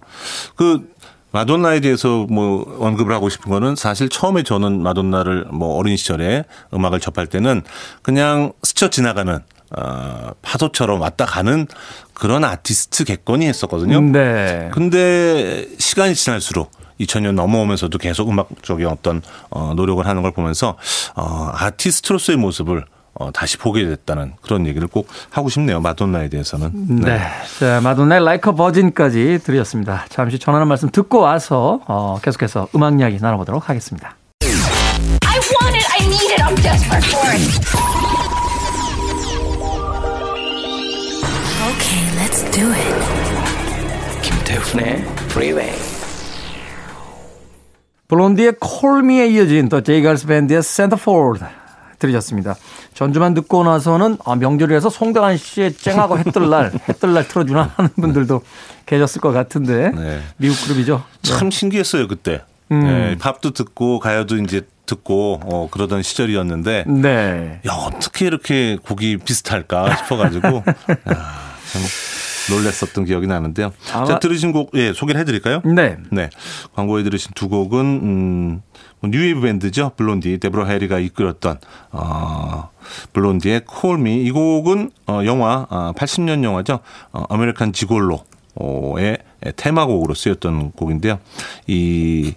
[0.54, 0.88] 그
[1.36, 6.98] 마돈나에 대해서 뭐 언급을 하고 싶은 거는 사실 처음에 저는 마돈나를 뭐 어린 시절에 음악을
[6.98, 7.60] 접할 때는
[8.00, 9.40] 그냥 스쳐 지나가는
[9.76, 11.66] 어, 파도처럼 왔다 가는
[12.14, 14.00] 그런 아티스트 객관이 했었거든요.
[14.00, 14.70] 네.
[14.72, 16.70] 근데 시간이 지날수록
[17.00, 19.20] 2000년 넘어오면서도 계속 음악적인 어떤
[19.50, 20.78] 어, 노력을 하는 걸 보면서
[21.16, 22.86] 어, 아티스트로서의 모습을
[23.18, 25.80] 어, 다시 보게 됐다는 그런 얘기를 꼭 하고 싶네요.
[25.80, 26.70] 마돈나에 대해서는.
[27.00, 27.16] 네.
[27.16, 27.20] 네.
[27.58, 30.04] 자, 마돈나의 라이커 버진까지 드렸습니다.
[30.08, 34.16] 잠시 전하는 말씀 듣고 와서 어, 계속해서 음악 이야기 나눠보도록 하겠습니다.
[34.42, 37.66] I want it, I need it, I'm desperate for it.
[41.72, 42.94] Okay, let's do it.
[44.22, 45.72] 김태훈의 Freeway.
[48.08, 49.93] Blondie의 Call Me에 이어진 또 J.
[49.93, 51.40] Geils Band의 Centerfold
[51.98, 52.54] 들으셨습니다.
[52.94, 58.42] 전주만 듣고 나서는 아, 명절이라서 송대관 씨의 쨍하고 해뜰 날 해뜰 날 틀어주나 하는 분들도
[58.86, 60.20] 계셨을 것 같은데 네.
[60.36, 61.02] 미국 그룹이죠.
[61.22, 61.56] 참 네.
[61.56, 62.42] 신기했어요 그때.
[62.72, 62.80] 음.
[62.80, 67.60] 네, 팝도 듣고 가요도 이제 듣고 어, 그러던 시절이었는데 네.
[67.66, 70.62] 야 어떻게 이렇게 곡이 비슷할까 싶어가지고 야,
[71.72, 71.82] 참
[72.54, 73.72] 놀랬었던 기억이 나는데요.
[73.84, 75.62] 자 들으신 곡 예 소개를 해드릴까요?
[75.64, 75.96] 네.
[76.10, 76.30] 네
[76.74, 78.62] 광고에 들으신 두 곡은 음, 뭐
[79.10, 79.92] 뉴웨이브 밴드죠.
[79.96, 81.58] 블론디 데브로 해리가 이끌었던
[81.92, 82.70] 어,
[83.12, 86.80] 블론디의 콜미 이 곡은 어, 영화 어, 80년 영화죠.
[87.12, 89.18] 어, American Gigolo의
[89.56, 91.18] 테마곡으로 쓰였던 곡인데요.
[91.66, 92.34] 이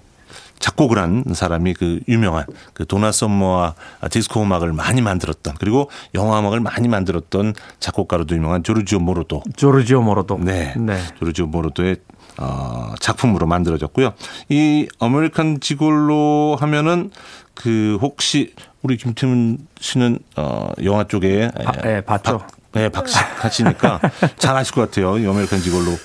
[0.60, 3.75] 작곡을 한 사람이 그 유명한 그 도나 썸머와
[4.12, 9.43] 디스코 음악을 많이 만들었던 그리고 영화 음악을 많이 만들었던 작곡가로도 유명한 조르지오 모로더.
[9.55, 10.39] 조르지오 모로더.
[10.39, 10.73] 네.
[10.77, 10.99] 네.
[11.17, 11.97] 조르지오 모로더의
[12.39, 14.13] 어, 작품으로 만들어졌고요.
[14.49, 17.12] 이 American Gigolo 하면은
[17.54, 22.41] 그 혹시 우리 김태훈 씨는 어, 영화 쪽에 바, 네, 봤죠.
[22.71, 23.99] 네, 박씨 같이니까
[24.38, 25.17] 잘 아실 것 같아요.
[25.17, 25.97] 이 American Gigolo.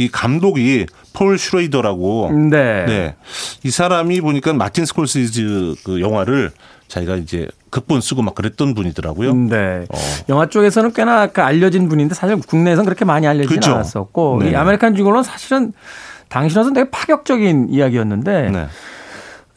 [0.00, 2.30] 이 감독이 폴 슈레이더라고.
[2.50, 2.86] 네.
[2.86, 3.14] 네.
[3.62, 6.52] 이 사람이 보니까 마틴 스콜세지 그 영화를
[6.88, 9.34] 자기가 이제 극본 쓰고 막 그랬던 분이더라고요.
[9.34, 9.84] 네.
[9.88, 9.98] 어.
[10.30, 13.74] 영화 쪽에서는 꽤나 알려진 분인데 사실 국내에서는 그렇게 많이 알려지지 그렇죠.
[13.74, 14.50] 않았었고 네.
[14.50, 15.72] 이 American Gigolo는 사실은
[16.28, 18.66] 당시로서는 되게 파격적인 이야기였는데 네.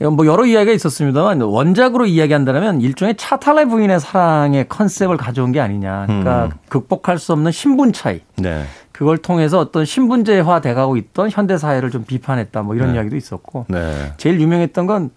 [0.10, 6.06] 뭐 여러 이야기가 있었습니다만 원작으로 이야기한다면 일종의 차탈레 부인의 사랑의 컨셉을 가져온 게 아니냐.
[6.08, 6.52] 그러니까 음.
[6.68, 8.20] 극복할 수 없는 신분 차이.
[8.36, 8.66] 네.
[8.94, 12.62] 그걸 통해서 어떤 신분제화 돼가고 있던 현대 사회를 좀 비판했다.
[12.62, 12.96] 뭐 이런 네.
[12.96, 13.66] 이야기도 있었고.
[13.68, 14.14] 네.
[14.18, 15.10] 제일 유명했던 건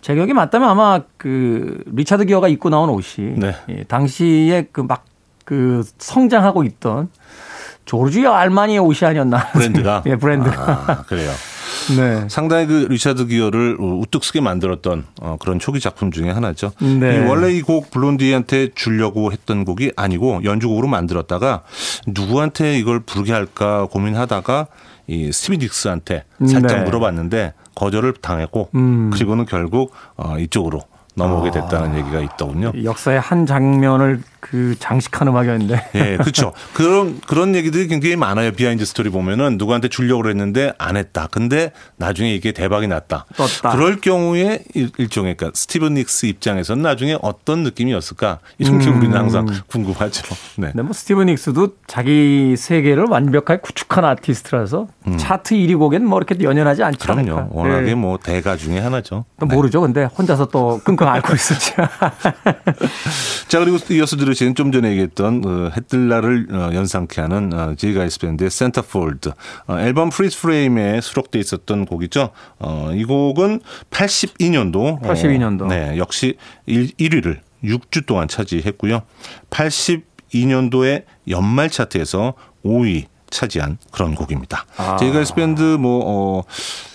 [0.00, 3.54] 제 기억이 맞다면 아마 그 리차드 기어가 입고 나온 옷이 네.
[3.68, 5.04] 예, 당시에 그 막그
[5.44, 7.08] 그 성장하고 있던
[7.84, 9.48] 조르지오 알마니의 옷이 아니었나.
[9.52, 10.02] 브랜드가?
[10.06, 10.84] 예, 브랜드가.
[10.86, 11.30] 아, 그래요.
[11.96, 12.26] 네.
[12.28, 16.72] 상당히 그 리차드 기어를 우뚝 서게 만들었던 어, 그런 초기 작품 중에 하나죠.
[16.80, 17.16] 네.
[17.16, 21.62] 이 원래 이 곡 블론디한테 주려고 했던 곡이 아니고 연주곡으로 만들었다가
[22.06, 24.66] 누구한테 이걸 부르게 할까 고민하다가
[25.08, 26.84] 이 스티비 닉스한테 살짝 네.
[26.84, 29.10] 물어봤는데 거절을 당했고 음.
[29.12, 30.82] 그리고는 결국 어, 이쪽으로
[31.16, 32.72] 넘어오게 됐다는 아, 얘기가 있더군요.
[32.82, 35.90] 역사의 한 장면을 그 장식한 음악이었는데.
[35.96, 36.52] 예, 그렇죠.
[36.72, 38.52] 그런 그런 얘기들이 굉장히 많아요.
[38.52, 41.26] behind story 보면은 누구한테 주려고 그랬는데 안 했다.
[41.30, 43.24] 근데 나중에 이게 대박이 났다.
[43.34, 43.70] 떴다.
[43.74, 48.38] 그럴 경우에 일종의 그러니까 스티비 닉스 입장에서는 나중에 어떤 느낌이었을까?
[48.58, 48.98] 이런 게 음.
[48.98, 50.22] 우리는 항상 궁금하죠.
[50.58, 50.70] 네.
[50.74, 55.16] 네, 뭐 스티비 닉스도 자기 세계를 완벽하게 구축한 아티스트라서 음.
[55.16, 56.98] 차트 1위 곡엔 뭐 이렇게 연연하지 않죠.
[56.98, 57.48] 그럼요.
[57.50, 57.94] 워낙에 네.
[57.94, 59.24] 뭐 대가 중에 하나죠.
[59.40, 59.80] 또 모르죠.
[59.80, 61.74] 근데 혼자서 또 끙끙 앓고 있었죠.
[63.48, 67.89] 자, 그리고 이어서 들으 지금 좀 전에 얘기했던 어, 해뜰날을 어, 연상케 하는 어, 제이
[67.89, 69.30] 가일스 밴드의 Centerfold
[69.66, 72.30] 어, 앨범 Freeze Frame에 수록돼 있었던 곡이죠.
[72.58, 79.02] 어, 이 곡은 82년도 82년도 어, 네 역시 1, 1위를 6주 동안 차지했고요.
[79.50, 84.66] 82년도에 연말 차트에서 5위 차지한 그런 곡입니다.
[84.76, 84.96] 아.
[84.96, 86.42] 제이 가일스 밴드 뭐 어,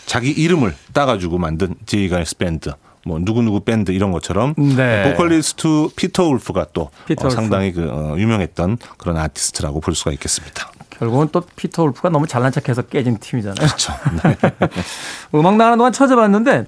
[0.05, 2.71] 자기 이름을 따가지고 만든 제이 가일스 밴드.
[3.05, 5.09] 뭐 누구누구 밴드 이런 것처럼 네.
[5.11, 10.71] 보컬리스트 피터 울프가 또 피터 어, 상당히 그 어, 유명했던 그런 아티스트라고 볼 수가 있겠습니다.
[10.89, 13.55] 결국은 또 피터 울프가 너무 잘난 척해서 깨진 팀이잖아요.
[13.55, 13.93] 그렇죠.
[14.23, 14.35] 네.
[15.33, 16.65] 음악 나가는 동안 찾아봤는데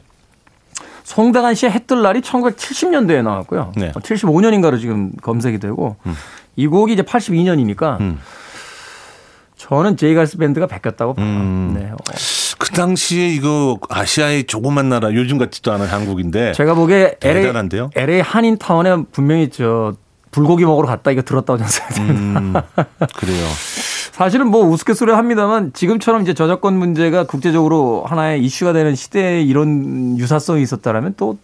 [1.03, 3.73] 송대관 씨의 해뜰 날이 1970년대에 나왔고요.
[3.75, 3.91] 네.
[3.91, 6.15] 75년인가로 지금 검색이 되고 음.
[6.55, 8.19] 이 곡이 이제 82년이니까 음.
[9.69, 11.25] 저는 제이갈스 밴드가 베꼈다고 봐요.
[11.25, 11.73] 음.
[11.73, 11.89] 네.
[12.59, 17.89] 그 당시에 이거 아시아의 조그만 나라 요즘 같지도 않은 한국인데 제가 보기에 대단한데요.
[17.95, 19.93] LA, LA 한인타운에 분명히 저
[20.31, 22.65] 불고기 먹으러 갔다 이거 들었다고 저는 생각합니다.
[22.77, 22.83] 음,
[23.15, 23.45] 그래요.
[24.11, 30.61] 사실은 뭐 우스갯소리 합니다만 지금처럼 이제 저작권 문제가 국제적으로 하나의 이슈가 되는 시대에 이런 유사성이
[30.61, 31.37] 있었다라면 또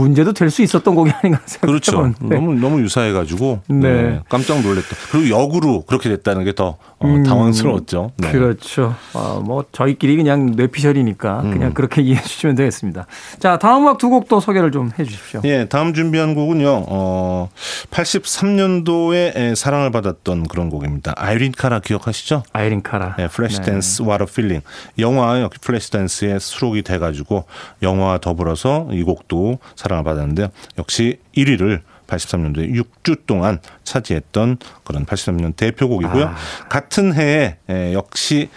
[0.00, 1.66] 문제도 될 수 있었던 곡이 아닌가 생각합니다.
[1.66, 2.14] 그렇죠.
[2.20, 2.34] 네.
[2.36, 3.76] 너무 너무 유사해가지고 네.
[3.78, 4.20] 네.
[4.28, 4.88] 깜짝 놀랐다.
[5.12, 8.10] 그리고 역으로 그렇게 됐다는 게더 어, 음, 당황스러웠죠.
[8.16, 8.32] 네.
[8.32, 8.94] 그렇죠.
[9.14, 11.50] 어, 뭐 저희끼리 그냥 뇌피셜이니까 음.
[11.52, 13.06] 그냥 그렇게 이해해 주시면 되겠습니다.
[13.38, 15.42] 자 다음 음악 두 곡도 소개를 좀 해주십시오.
[15.44, 16.84] 예, 다음 준비한 곡은요.
[16.88, 17.48] 어,
[17.90, 21.12] 83년도에 사랑을 받았던 그런 곡입니다.
[21.16, 22.42] 아이린 카라 기억하시죠?
[22.52, 23.16] 아이린 카라.
[23.18, 24.60] 예, Flashdance What a Feeling.
[24.98, 27.44] 영화 Flashdance에 수록이 돼가지고
[27.82, 30.48] 영화와 더불어서 이 곡도 사랑 을 받았는데요.
[30.78, 36.24] 역시 1위를 83년도에 6주 동안 차지했던 그런 83년 대표곡이고요.
[36.24, 36.36] 아.
[36.68, 37.56] 같은 해에
[37.92, 38.48] 역시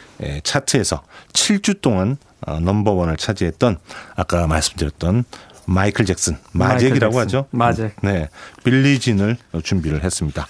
[0.43, 3.77] 차트에서 7주 동안 어, 넘버원을 차지했던
[4.15, 5.23] 아까 말씀드렸던
[5.65, 7.45] 마이클 잭슨 마잭이라고 하죠.
[7.51, 7.95] 마잭.
[8.01, 8.27] 네,
[8.63, 10.47] Billie Jean을 준비를 했습니다.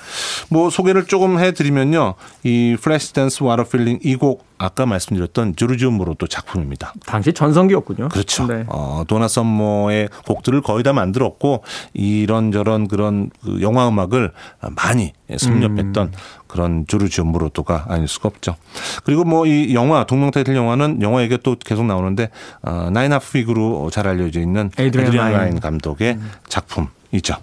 [0.50, 6.28] 뭐 소개를 조금 해드리면요, 이 Flashdance What a Feeling 이 곡 아까 말씀드렸던 조르지오 모로더
[6.28, 6.94] 작품입니다.
[7.06, 8.08] 당시 전성기였군요.
[8.10, 8.48] 그렇죠.
[8.48, 8.64] 네.
[8.68, 14.32] 어, 도나 썸머의 곡들을 거의 다 만들었고 이런저런 그런 그 영화 음악을
[14.76, 16.12] 많이 섭렵했던 음.
[16.48, 18.56] 그런 조르지오 모로더가 아닐 수가 없죠.
[19.04, 22.30] 그리고 뭐 이 영화 동명 타이틀 영화는 영화 얘기가 또 계속 나오는데
[22.62, 26.32] 어, 나인 하프 빅으로 잘 알려져 있는 에드리안 라인 감독의 음.
[26.48, 27.36] 작품 이죠.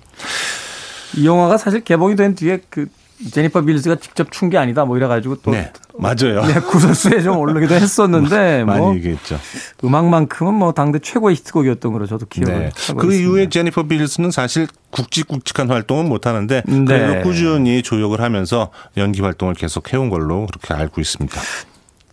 [1.16, 2.86] 이 영화가 사실 개봉이 된 뒤에 그
[3.32, 6.42] 제니퍼 빌즈가 직접 춘 게 아니다 뭐 이래 가지고 또 네, 맞아요.
[6.46, 9.38] 네, 구설수에 좀 오르기도 했었는데 많이 뭐 얘기했죠.
[9.84, 12.70] 음악만큼은 뭐 당대 최고의 히트곡이었던 걸로 저도 기억을 네.
[12.86, 13.14] 하고 그 있습니다.
[13.16, 16.84] 이후에 제니퍼 빌즈는 사실 굵직굵직한 활동은 못 하는데 네.
[16.84, 21.38] 그래도 꾸준히 조력을 하면서 연기 활동을 계속 해온 걸로 그렇게 알고 있습니다.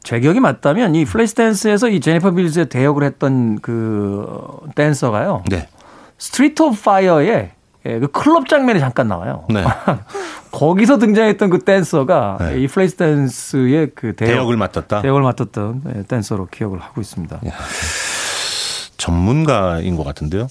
[0.03, 4.25] 제 기억이 맞다면 이 Flashdance에서 이 제니퍼 빌즈의 대역을 했던 그
[4.75, 5.43] 댄서가요.
[5.49, 5.67] 네.
[6.17, 7.51] Streets of Fire의
[7.85, 9.45] 예, 그 클럽 장면에 잠깐 나와요.
[9.49, 9.63] 네.
[10.51, 12.61] 거기서 등장했던 그 댄서가 네.
[12.61, 15.01] 이 Flashdance의 그 대역, 을 맡았다.
[15.01, 17.35] 대역을 맡았던 예, 댄서로 기억을 하고 있습니다.
[17.35, 17.51] 야,
[18.97, 20.47] 전문가인 것 같은데요.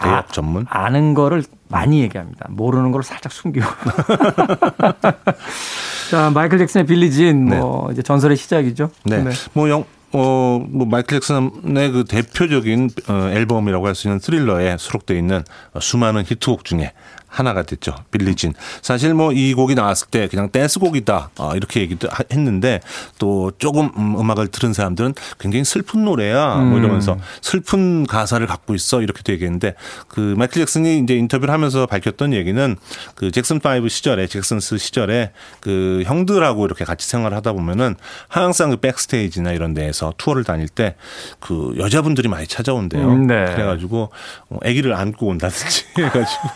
[0.00, 0.66] 대역 아, 전문?
[0.68, 2.46] 아는 거를 많이 얘기합니다.
[2.50, 3.66] 모르는 걸 살짝 숨기고.
[6.10, 7.94] 자, 마이클 잭슨의 Billie Jean 뭐 네.
[7.94, 8.90] 이제 전설의 시작이죠.
[9.04, 9.22] 네.
[9.22, 9.30] 네.
[9.52, 15.16] 뭐 영, 어, 뭐 마이클 잭슨의 그 대표적인 어, 앨범이라고 할 수 있는 스릴러에 수록되어
[15.16, 15.44] 있는
[15.80, 16.92] 수많은 히트곡 중에
[17.30, 17.94] 하나가 됐죠.
[18.10, 18.52] Billie Jean.
[18.82, 22.80] 사실 뭐 이 곡이 나왔을 때 그냥 댄스곡이다 어, 이렇게 얘기도 했는데
[23.18, 26.82] 또 조금 음악을 들은 사람들은 굉장히 슬픈 노래야 뭐 음.
[26.82, 29.74] 이러면서 슬픈 가사를 갖고 있어 이렇게 얘기했는데
[30.08, 32.76] 그 마이클 잭슨이 이제 인터뷰를 하면서 밝혔던 얘기는
[33.14, 37.94] 그 잭슨 5 시절에 잭슨스 시절에 그 형들하고 이렇게 같이 생활을 하다 보면은
[38.28, 40.96] 항상 그 백스테이지나 이런 데에서 투어를 다닐 때
[41.38, 43.08] 그 여자분들이 많이 찾아온대요.
[43.08, 43.44] 음, 네.
[43.46, 44.10] 그래가지고
[44.48, 46.48] 어, 아기를 안고 온다든지 해가지고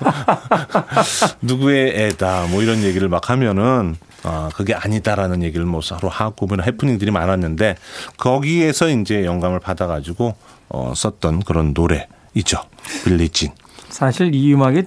[1.43, 6.67] 누구의 애다 뭐 이런 얘기를 막 하면은 아, 그게 아니다라는 얘기를 뭐 서로 하고 그런
[6.67, 7.77] 해프닝들이 많았는데
[8.17, 10.35] 거기에서 이제 영감을 받아가지고
[10.71, 12.59] 어, 썼던 그런 노래이죠.
[13.05, 13.51] 빌리진.
[13.91, 14.85] 사실 이 음악이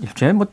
[0.00, 0.46] 이제 뭐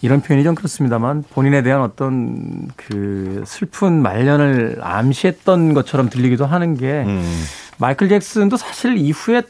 [0.00, 7.04] 이런 표현이 좀 그렇습니다만 본인에 대한 어떤 그 슬픈 말년을 암시했던 것처럼 들리기도 하는 게
[7.06, 7.44] 음.
[7.78, 9.42] 마이클 잭슨도 사실 이후에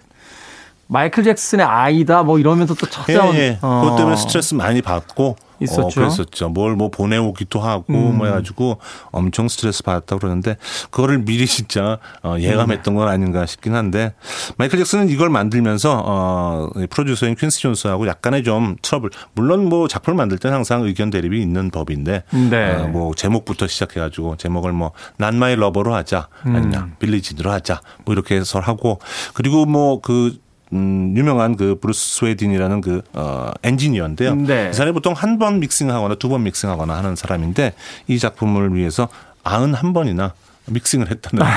[0.87, 3.35] 마이클 잭슨의 아이다 뭐 이러면서 또 찾아온.
[3.35, 3.59] 예, 예.
[3.63, 3.81] 어.
[3.83, 5.87] 그것 때문에 스트레스 많이 받고 있었죠.
[5.87, 6.49] 어, 그랬었죠.
[6.49, 8.19] 뭘 뭐 보내오기도 하고 음.
[8.19, 8.79] 뭐 해가지고
[9.13, 10.57] 엄청 스트레스 받았다고 그러는데
[10.91, 14.13] 그거를 미리 진짜 어, 예감했던 건 아닌가 싶긴 한데
[14.57, 20.39] 마이클 잭슨은 이걸 만들면서 어, 프로듀서인 퀸시 존스하고 약간의 좀 트러블 물론 뭐 작품을 만들
[20.39, 22.75] 때 항상 의견 대립이 있는 법인데 네.
[22.75, 26.97] 어, 뭐 제목부터 시작해가지고 제목을 뭐 Not My Lover로 하자 아니냐 음.
[26.99, 28.99] Billie Jean으로 하자 뭐 이렇게 해서 하고
[29.33, 30.37] 그리고 뭐 그
[30.75, 34.35] 음, 유명한 그 브루스 스웨딘이라는 그 어, 엔지니어인데요.
[34.35, 34.69] 네.
[34.71, 37.75] 이 사람이 보통 한 번 믹싱하거나 두 번 믹싱하거나 하는 사람인데
[38.09, 39.09] 이 작품을 위해서
[39.45, 40.35] 아흔 한 번이나
[40.67, 41.45] 믹싱을 했다는.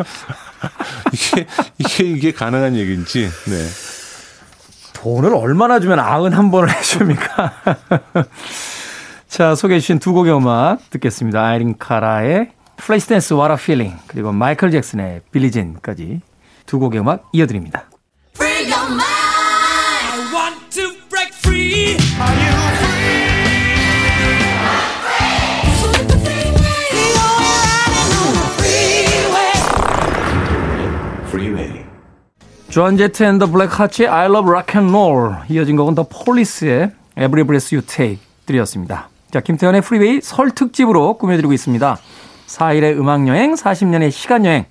[1.12, 1.46] 이게
[1.78, 3.28] 이게 이게 가능한 얘기인지.
[3.28, 3.66] 네.
[4.94, 7.52] 돈을 얼마나 주면 아흔 한 번을 해줍니까?
[9.28, 11.42] 자, 소개해 주신 두 곡의 음악 듣겠습니다.
[11.44, 16.20] 아이린 카라의 Flashdance What a Feeling 그리고 마이클 잭슨의 Billie Jean까지
[16.66, 17.84] 두 곡의 음악 이어드립니다.
[32.70, 36.92] 조안 제트 앤 더 블랙 하츠의 I love rock and roll 이어진 곡은 더 폴리스의
[37.18, 39.08] Every breath you take 들이었습니다.
[39.32, 41.98] 자, 김태현의 프리웨이 설 특집으로 꾸며드리고 있습니다.
[42.46, 44.66] 4일의 음악여행, 40년의 시간여행.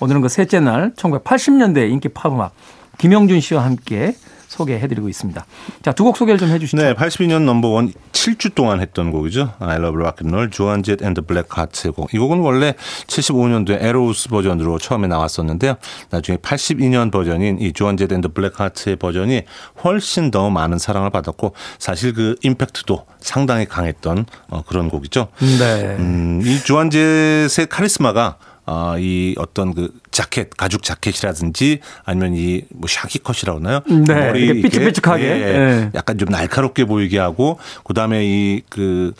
[0.00, 2.52] 오늘은 그 셋째 날 1980년대 인기 팝음악
[2.98, 4.14] 김영준 씨와 함께
[4.54, 5.44] 소개해드리고 있습니다.
[5.82, 6.76] 자, 두 곡 소개를 좀 해주시죠.
[6.80, 9.54] 네, 82년 넘버원 7주 동안 했던 곡이죠.
[9.58, 12.14] I Love Rock and Roll, 조안 젯 앤드 블랙 하트의 곡.
[12.14, 12.74] 이 곡은 원래
[13.08, 15.74] 75년도에 애로우스 버전으로 처음에 나왔었는데요.
[16.10, 19.42] 나중에 82년 버전인 이 조안 젯 앤드 블랙 하츠의 버전이
[19.82, 25.28] 훨씬 더 많은 사랑을 받았고 사실 그 임팩트도 상당히 강했던 어, 그런 곡이죠.
[25.40, 25.96] 네.
[25.98, 32.88] 음, 이 조안 젯의 카리스마가 어, 이 어떤 그 자켓, 가죽 자켓이라든지 아니면 이 뭐
[32.88, 33.80] shaggy cut이라고 하나요?
[33.86, 34.14] 네.
[34.14, 35.24] 머리 삐죽삐죽하게.
[35.24, 35.90] 예, 네.
[35.94, 39.12] 약간 좀 날카롭게 보이게 하고 그다음에 이그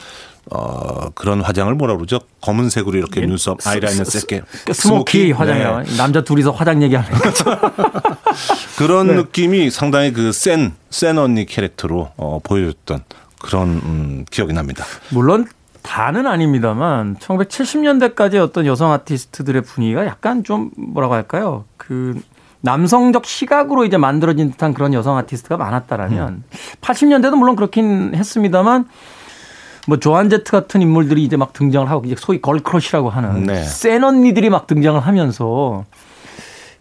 [0.50, 2.20] 어, 그런 화장을 뭐라 그러죠?
[2.42, 3.26] 검은색으로 이렇게 예?
[3.26, 4.42] 눈썹, 아이라이너 세게.
[4.72, 5.82] 스모키, 스모키 화장이요.
[5.86, 5.96] 네.
[5.96, 7.44] 남자 둘이서 화장 얘기하는 거죠.
[8.76, 9.14] 그런 네.
[9.14, 13.04] 느낌이 상당히 그 센, 센 언니 캐릭터로 어, 보여줬던
[13.40, 14.84] 그런 음, 기억이 납니다.
[15.10, 15.46] 물론
[15.84, 21.66] 다는 아닙니다만 1970년대까지 어떤 여성 아티스트들의 분위기가 약간 좀 뭐라고 할까요?
[21.76, 22.18] 그
[22.62, 26.44] 남성적 시각으로 이제 만들어진 듯한 그런 여성 아티스트가 많았다라면 음.
[26.80, 28.86] 80년대도 물론 그렇긴 했습니다만
[29.86, 33.62] 뭐 조한 제트 같은 인물들이 이제 막 등장을 하고 이제 소위 걸크러쉬라고 하는 네.
[33.62, 35.84] 센 언니들이 막 등장을 하면서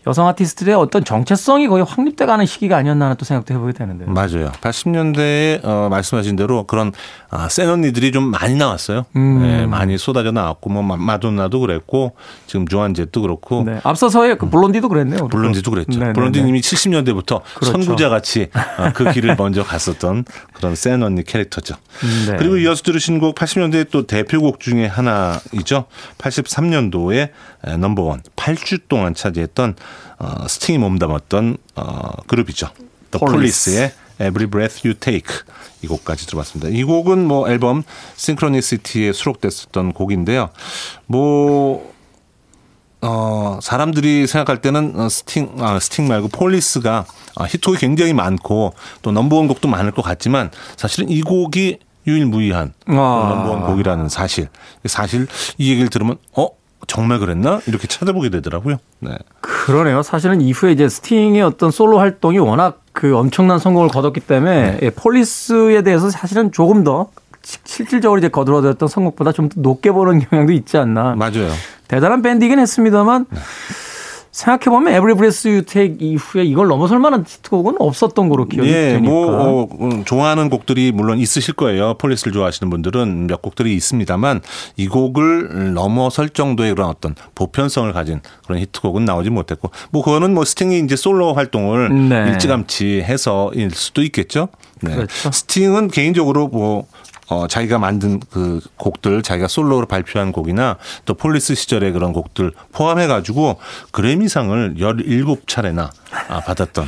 [0.06, 4.06] 여성 아티스트들의 어떤 정체성이 거의 확립돼가는 시기가 아니었나 하는 또 생각도 해보게 되는데.
[4.06, 4.52] 맞아요.
[4.62, 6.92] 80년대에 어, 말씀하신 대로 그런
[7.30, 9.06] 아, 센 언니들이 좀 많이 나왔어요.
[9.16, 9.42] 음.
[9.42, 12.14] 네, 많이 쏟아져 나왔고 뭐 마돈나도 그랬고
[12.48, 13.64] 지금 조한제도 그렇고.
[13.66, 13.80] 네.
[13.84, 15.28] 앞서서의 그 블론디도 그랬네요.
[15.30, 15.92] 블론디도 그랬죠.
[16.00, 16.14] 네네네.
[16.14, 17.72] 블론디님이 네, 70년대부터 그렇죠.
[17.72, 21.76] 선구자 같이 어, 그 길을 먼저 갔었던 그런 센 언니 캐릭터죠.
[22.30, 22.36] 네.
[22.38, 25.86] 그리고 이어서 들으신 곡 80년대 또 대표곡 중에 하나이죠.
[26.18, 27.30] 83년도에
[27.80, 29.76] 넘버원 8주 동안 차지했던
[30.24, 32.70] 어, 스팅이 몸담았던 어, 그룹이죠.
[33.12, 35.36] The Police의 Every Breath You Take
[35.82, 36.70] 이 곡까지 들어봤습니다.
[36.70, 37.84] 이 곡은 뭐 앨범
[38.18, 40.50] Synchronicity에 수록됐었던 곡인데요.
[41.08, 41.92] 뭐
[43.02, 47.06] 어, 사람들이 생각할 때는 어, 스팅, 아, 스팅 말고 폴리스가
[47.36, 52.94] 아, 히트곡이 굉장히 많고 또 넘버원 곡도 많을 것 같지만 사실은 이 곡이 유일무이한 아.
[52.94, 54.48] 넘버원 곡이라는 사실.
[54.86, 56.48] 사실 이 얘기를 들으면 어
[56.88, 57.60] 정말 그랬나?
[57.68, 58.78] 이렇게 찾아보게 되더라고요.
[59.00, 59.18] 네.
[59.42, 60.02] 그러네요.
[60.04, 64.80] 사실은 이후에 이제 스팅의 어떤 솔로 활동이 워낙 그 엄청난 성공을 거뒀기 때문에 네.
[64.84, 67.10] 예, 폴리스에 대해서 사실은 조금 더
[67.42, 71.16] 실질적으로 이제 거들어졌던 성공보다 좀 더 높게 보는 경향도 있지 않나.
[71.16, 71.50] 맞아요.
[71.88, 73.40] 대단한 밴드이긴 했습니다만 네.
[74.34, 79.10] 생각해보면 Every Breath You Take 이후에 이걸 넘어설 만한 히트곡은 없었던 거로 기억이 예, 되니까.
[79.10, 81.94] 뭐 어, 음, 좋아하는 곡들이 물론 있으실 거예요.
[82.00, 84.42] 폴리스를 좋아하시는 분들은 몇 곡들이 있습니다만
[84.76, 90.44] 이 곡을 넘어설 정도의 그런 어떤 보편성을 가진 그런 히트곡은 나오지 못했고 뭐 그거는 뭐
[90.44, 92.32] 스팅이 이제 솔로 활동을 네.
[92.32, 94.50] 일찌감치 해서일 수도 있겠죠.
[94.82, 94.96] 네.
[94.96, 95.32] 그렇죠.
[95.32, 96.88] 스팅은 개인적으로 뭐
[97.34, 103.08] 어, 자기가 만든 그 곡들, 자기가 솔로로 발표한 곡이나 또 폴리스 시절의 그런 곡들 포함해
[103.08, 103.58] 가지고
[103.92, 105.90] 그래미상을 17차례나
[106.30, 106.88] 아, 받았던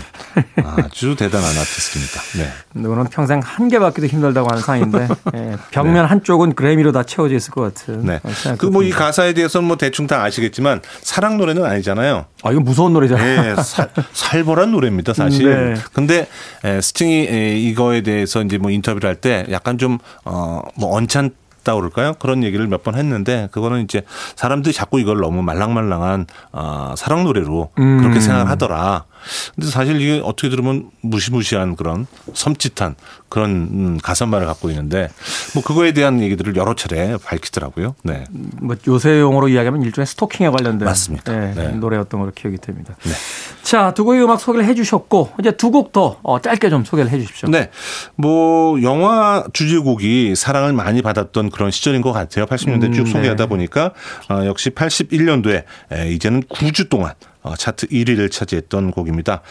[0.63, 2.21] 아주 대단한 아티스트입니다.
[2.37, 2.51] 네.
[2.75, 5.99] 누구는 평생 한 개 받기도 힘들다고 하는 상인데 예, 벽면 네.
[6.01, 8.05] 한쪽은 그래미로 다 채워져 있을 것 같은.
[8.05, 8.19] 네.
[8.59, 12.25] 그 뭐 이 가사에 대해서는 뭐 대충 다 아시겠지만 사랑 노래는 아니잖아요.
[12.43, 13.55] 아 이거 무서운 노래잖아요.
[13.55, 15.73] 네, 살, 살벌한 노래입니다, 사실.
[15.73, 15.81] 네.
[15.93, 16.27] 근데
[16.63, 20.34] 에, 스팅이 에, 이거에 대해서 이제 뭐 인터뷰를 할 때 약간 좀 어
[20.75, 21.31] 뭐 언짢
[21.65, 22.13] 있다 그럴까요?
[22.19, 24.03] 그런 얘기를 몇 번 했는데 그거는 이제
[24.35, 27.97] 사람들이 자꾸 이걸 너무 말랑말랑한 어, 사랑 노래로 음.
[27.99, 29.05] 그렇게 생각을 하더라.
[29.55, 32.95] 근데 사실 이게 어떻게 들으면 무시무시한 그런 섬찟한
[33.29, 35.09] 그런 음, 가사말을 갖고 있는데
[35.53, 37.95] 뭐 그거에 대한 얘기들을 여러 차례 밝히더라고요.
[38.03, 38.23] 네.
[38.29, 41.31] 뭐 요새 용어로 이야기하면 일종의 스토킹에 관련된 맞습니다.
[41.33, 41.67] 네, 네.
[41.71, 42.95] 노래였던 걸로 기억이 됩니다.
[43.03, 43.11] 네.
[43.63, 47.19] 자, 두 곡의 음악 소개를 해 주셨고 이제 두 곡더 어, 짧게 좀 소개를 해
[47.19, 47.49] 주십시오.
[47.49, 47.71] 네.
[48.15, 52.45] 뭐 영화 주제곡이 사랑을 많이 받았던 그런 시절인 것 같아요.
[52.45, 53.49] 80년대 쭉 음, 소개하다 네.
[53.49, 53.91] 보니까
[54.29, 59.41] 어, 역시 81년도에 에, 이제는 9주 동안 어, 차트 1위를 차지했던 곡입니다.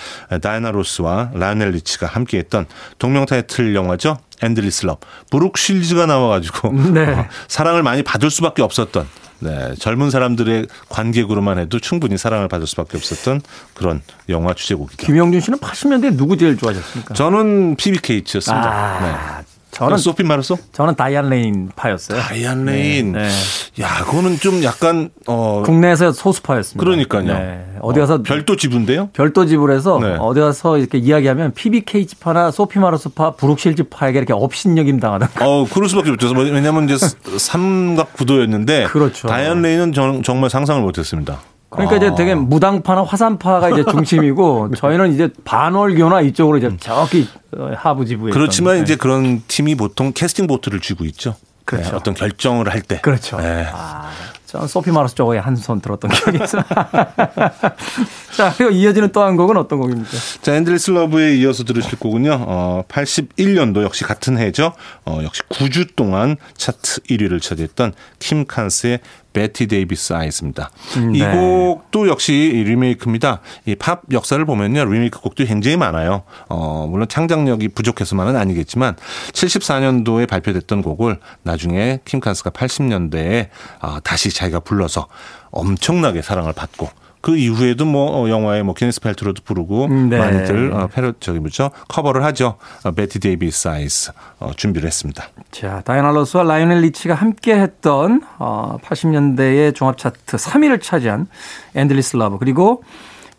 [0.43, 2.67] 다이애나 로스와 라이오넬 리치가 함께했던
[2.99, 4.19] 동명 타이틀 영화죠.
[4.43, 5.01] Endless Love.
[5.31, 7.09] 브룩 실즈가 나와가지고 네.
[7.09, 9.07] 어, 사랑을 많이 받을 수밖에 없었던
[9.41, 13.43] 네, 젊은 사람들의 관객으로만 해도 충분히 사랑을 받을 수밖에 없었던
[13.75, 15.07] 그런 영화 주제곡이죠.
[15.07, 17.15] 김영준 씨는 80년대 누구 제일 좋아하셨습니까?
[17.15, 18.71] 저는 피비 케이츠였습니다.
[18.71, 19.01] 아,
[19.41, 19.45] 네.
[19.75, 20.57] 저는 소피 마르소?
[20.73, 22.21] 저는 다이안 레인 파였어요.
[22.21, 23.13] 다이안 레인.
[23.13, 23.83] 네, 네.
[23.83, 26.85] 야, 그거는 좀 약간 어 국내에서 소수파였습니다.
[26.85, 27.25] 그러니까요.
[27.25, 27.65] 네.
[27.81, 29.11] 어디 가서 어, 별도 지부인데요?
[29.13, 30.17] 별도 지부해서 네.
[30.19, 35.47] 어디 가서 이렇게 이야기하면 피비 케이츠파나 소피 마르소파, 브룩 실즈파에게 이렇게 업신여김 당하던가.
[35.47, 36.31] 어, 그럴 수밖에 없죠.
[36.33, 36.97] 왜냐면 이제
[37.39, 39.29] 삼각 구도였는데 그렇죠.
[39.29, 41.41] 다이안 레인은 정말 상상을 못 했습니다.
[41.75, 41.97] 그러니까 아.
[41.99, 47.29] 이제 되게 무당파나 화산파가 이제 중심이고 저희는 이제 반월교나 이쪽으로 이제 저기
[47.77, 51.37] 하부 지부에 그렇지만 이제 그런 팀이 보통 캐스팅 보트를 쥐고 있죠.
[51.65, 51.91] 그렇죠.
[51.91, 53.01] 네, 어떤 결정을 할 때.
[53.01, 53.39] 그렇죠.
[53.39, 53.67] 네.
[53.73, 54.11] 아,
[54.45, 56.63] 전 소피 마르소 쪽에 한 손 들었던 기억이 있어요.
[58.37, 60.11] 자, 그리고 이어지는 또 한 곡은 어떤 곡입니까?
[60.43, 62.37] 자, Endless Love에 이어서 들으실 곡은요.
[62.47, 64.73] 어, 81년도 역시 같은 해죠.
[65.07, 69.01] 어, 역시 9주 동안 차트 1위를 차지했던 킴 칸스의
[69.35, 70.71] Bette Davis Eyes입니다.
[70.97, 71.19] 음, 네.
[71.19, 72.33] 이 곡도 역시
[72.67, 73.41] 리메이크입니다.
[73.67, 74.85] 이 팝 역사를 보면요.
[74.87, 76.23] 리메이크 곡도 굉장히 많아요.
[76.49, 78.97] 어, 물론 창작력이 부족해서만은 아니겠지만
[79.33, 83.49] 74년도에 발표됐던 곡을 나중에 킴 칸스가 80년대에
[83.81, 85.09] 어, 다시 자기가 불러서
[85.51, 86.89] 엄청나게 사랑을 받고
[87.25, 90.19] 그 이후에도 뭐 어, 영화에 뭐 기네스 펠트로도 부르고 음, 네.
[90.19, 92.57] 많이들 어, 페로 저기 뭐죠 커버를 하죠.
[92.83, 95.31] 어, Bette Davis Eyes 어, 준비를 했습니다.
[95.51, 101.27] 자 다이애나 로스와 라이오넬 리치가 함께했던 어, 80년대의 종합 차트 3위를 차지한
[101.75, 102.85] Endless Love 그리고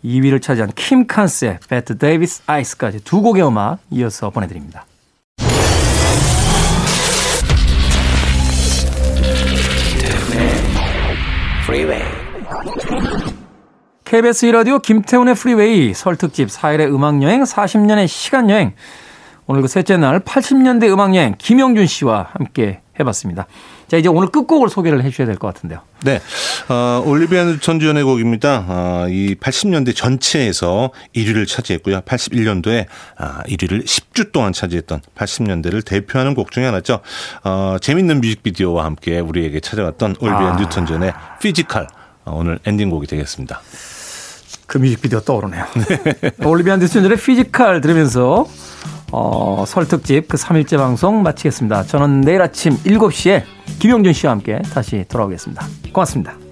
[0.04, 4.88] 2위를 차지한 킴 칸스의 Bette Davis Eyes까지 두 곡의 음악 이어서 보내드립니다.
[14.16, 18.72] KBS 1라디오 김태훈의 프리웨이 설특집 4일의 음악여행 40년의 시간여행
[19.46, 23.46] 오늘 그 셋째 날 80년대 음악여행 김영준 씨와 함께 해봤습니다.
[23.90, 25.82] 자 이제 오늘 끝곡을 소개를 해주셔야 될 것 같은데요.
[26.06, 26.22] 네,
[26.70, 28.66] 어, 올리비아 뉴턴 존의 곡입니다.
[28.70, 32.00] 어, 이 80년대 전체에서 1위를 차지했고요.
[32.00, 32.86] 81년도에
[33.18, 37.02] 아, 1위를 10주 동안 차지했던 80년대를 대표하는 곡 중에 하나죠.
[37.44, 40.56] 어, 재밌는 뮤직비디오와 함께 우리에게 찾아왔던 올리비아 아.
[40.56, 41.88] 뉴턴 존의 Physical
[42.24, 43.60] 어, 오늘 엔딩곡이 되겠습니다.
[44.68, 45.66] 그 뮤직비디오 떠오르네요.
[46.46, 48.48] 올리비아 뉴턴 존의 Physical 들으면서
[49.12, 51.84] 어, 설 특집 그 3일째 방송 마치겠습니다.
[51.84, 53.44] 저는 내일 아침 7시에
[53.80, 55.66] 김용준 씨와 함께 다시 돌아오겠습니다.
[55.94, 56.45] 고맙습니다.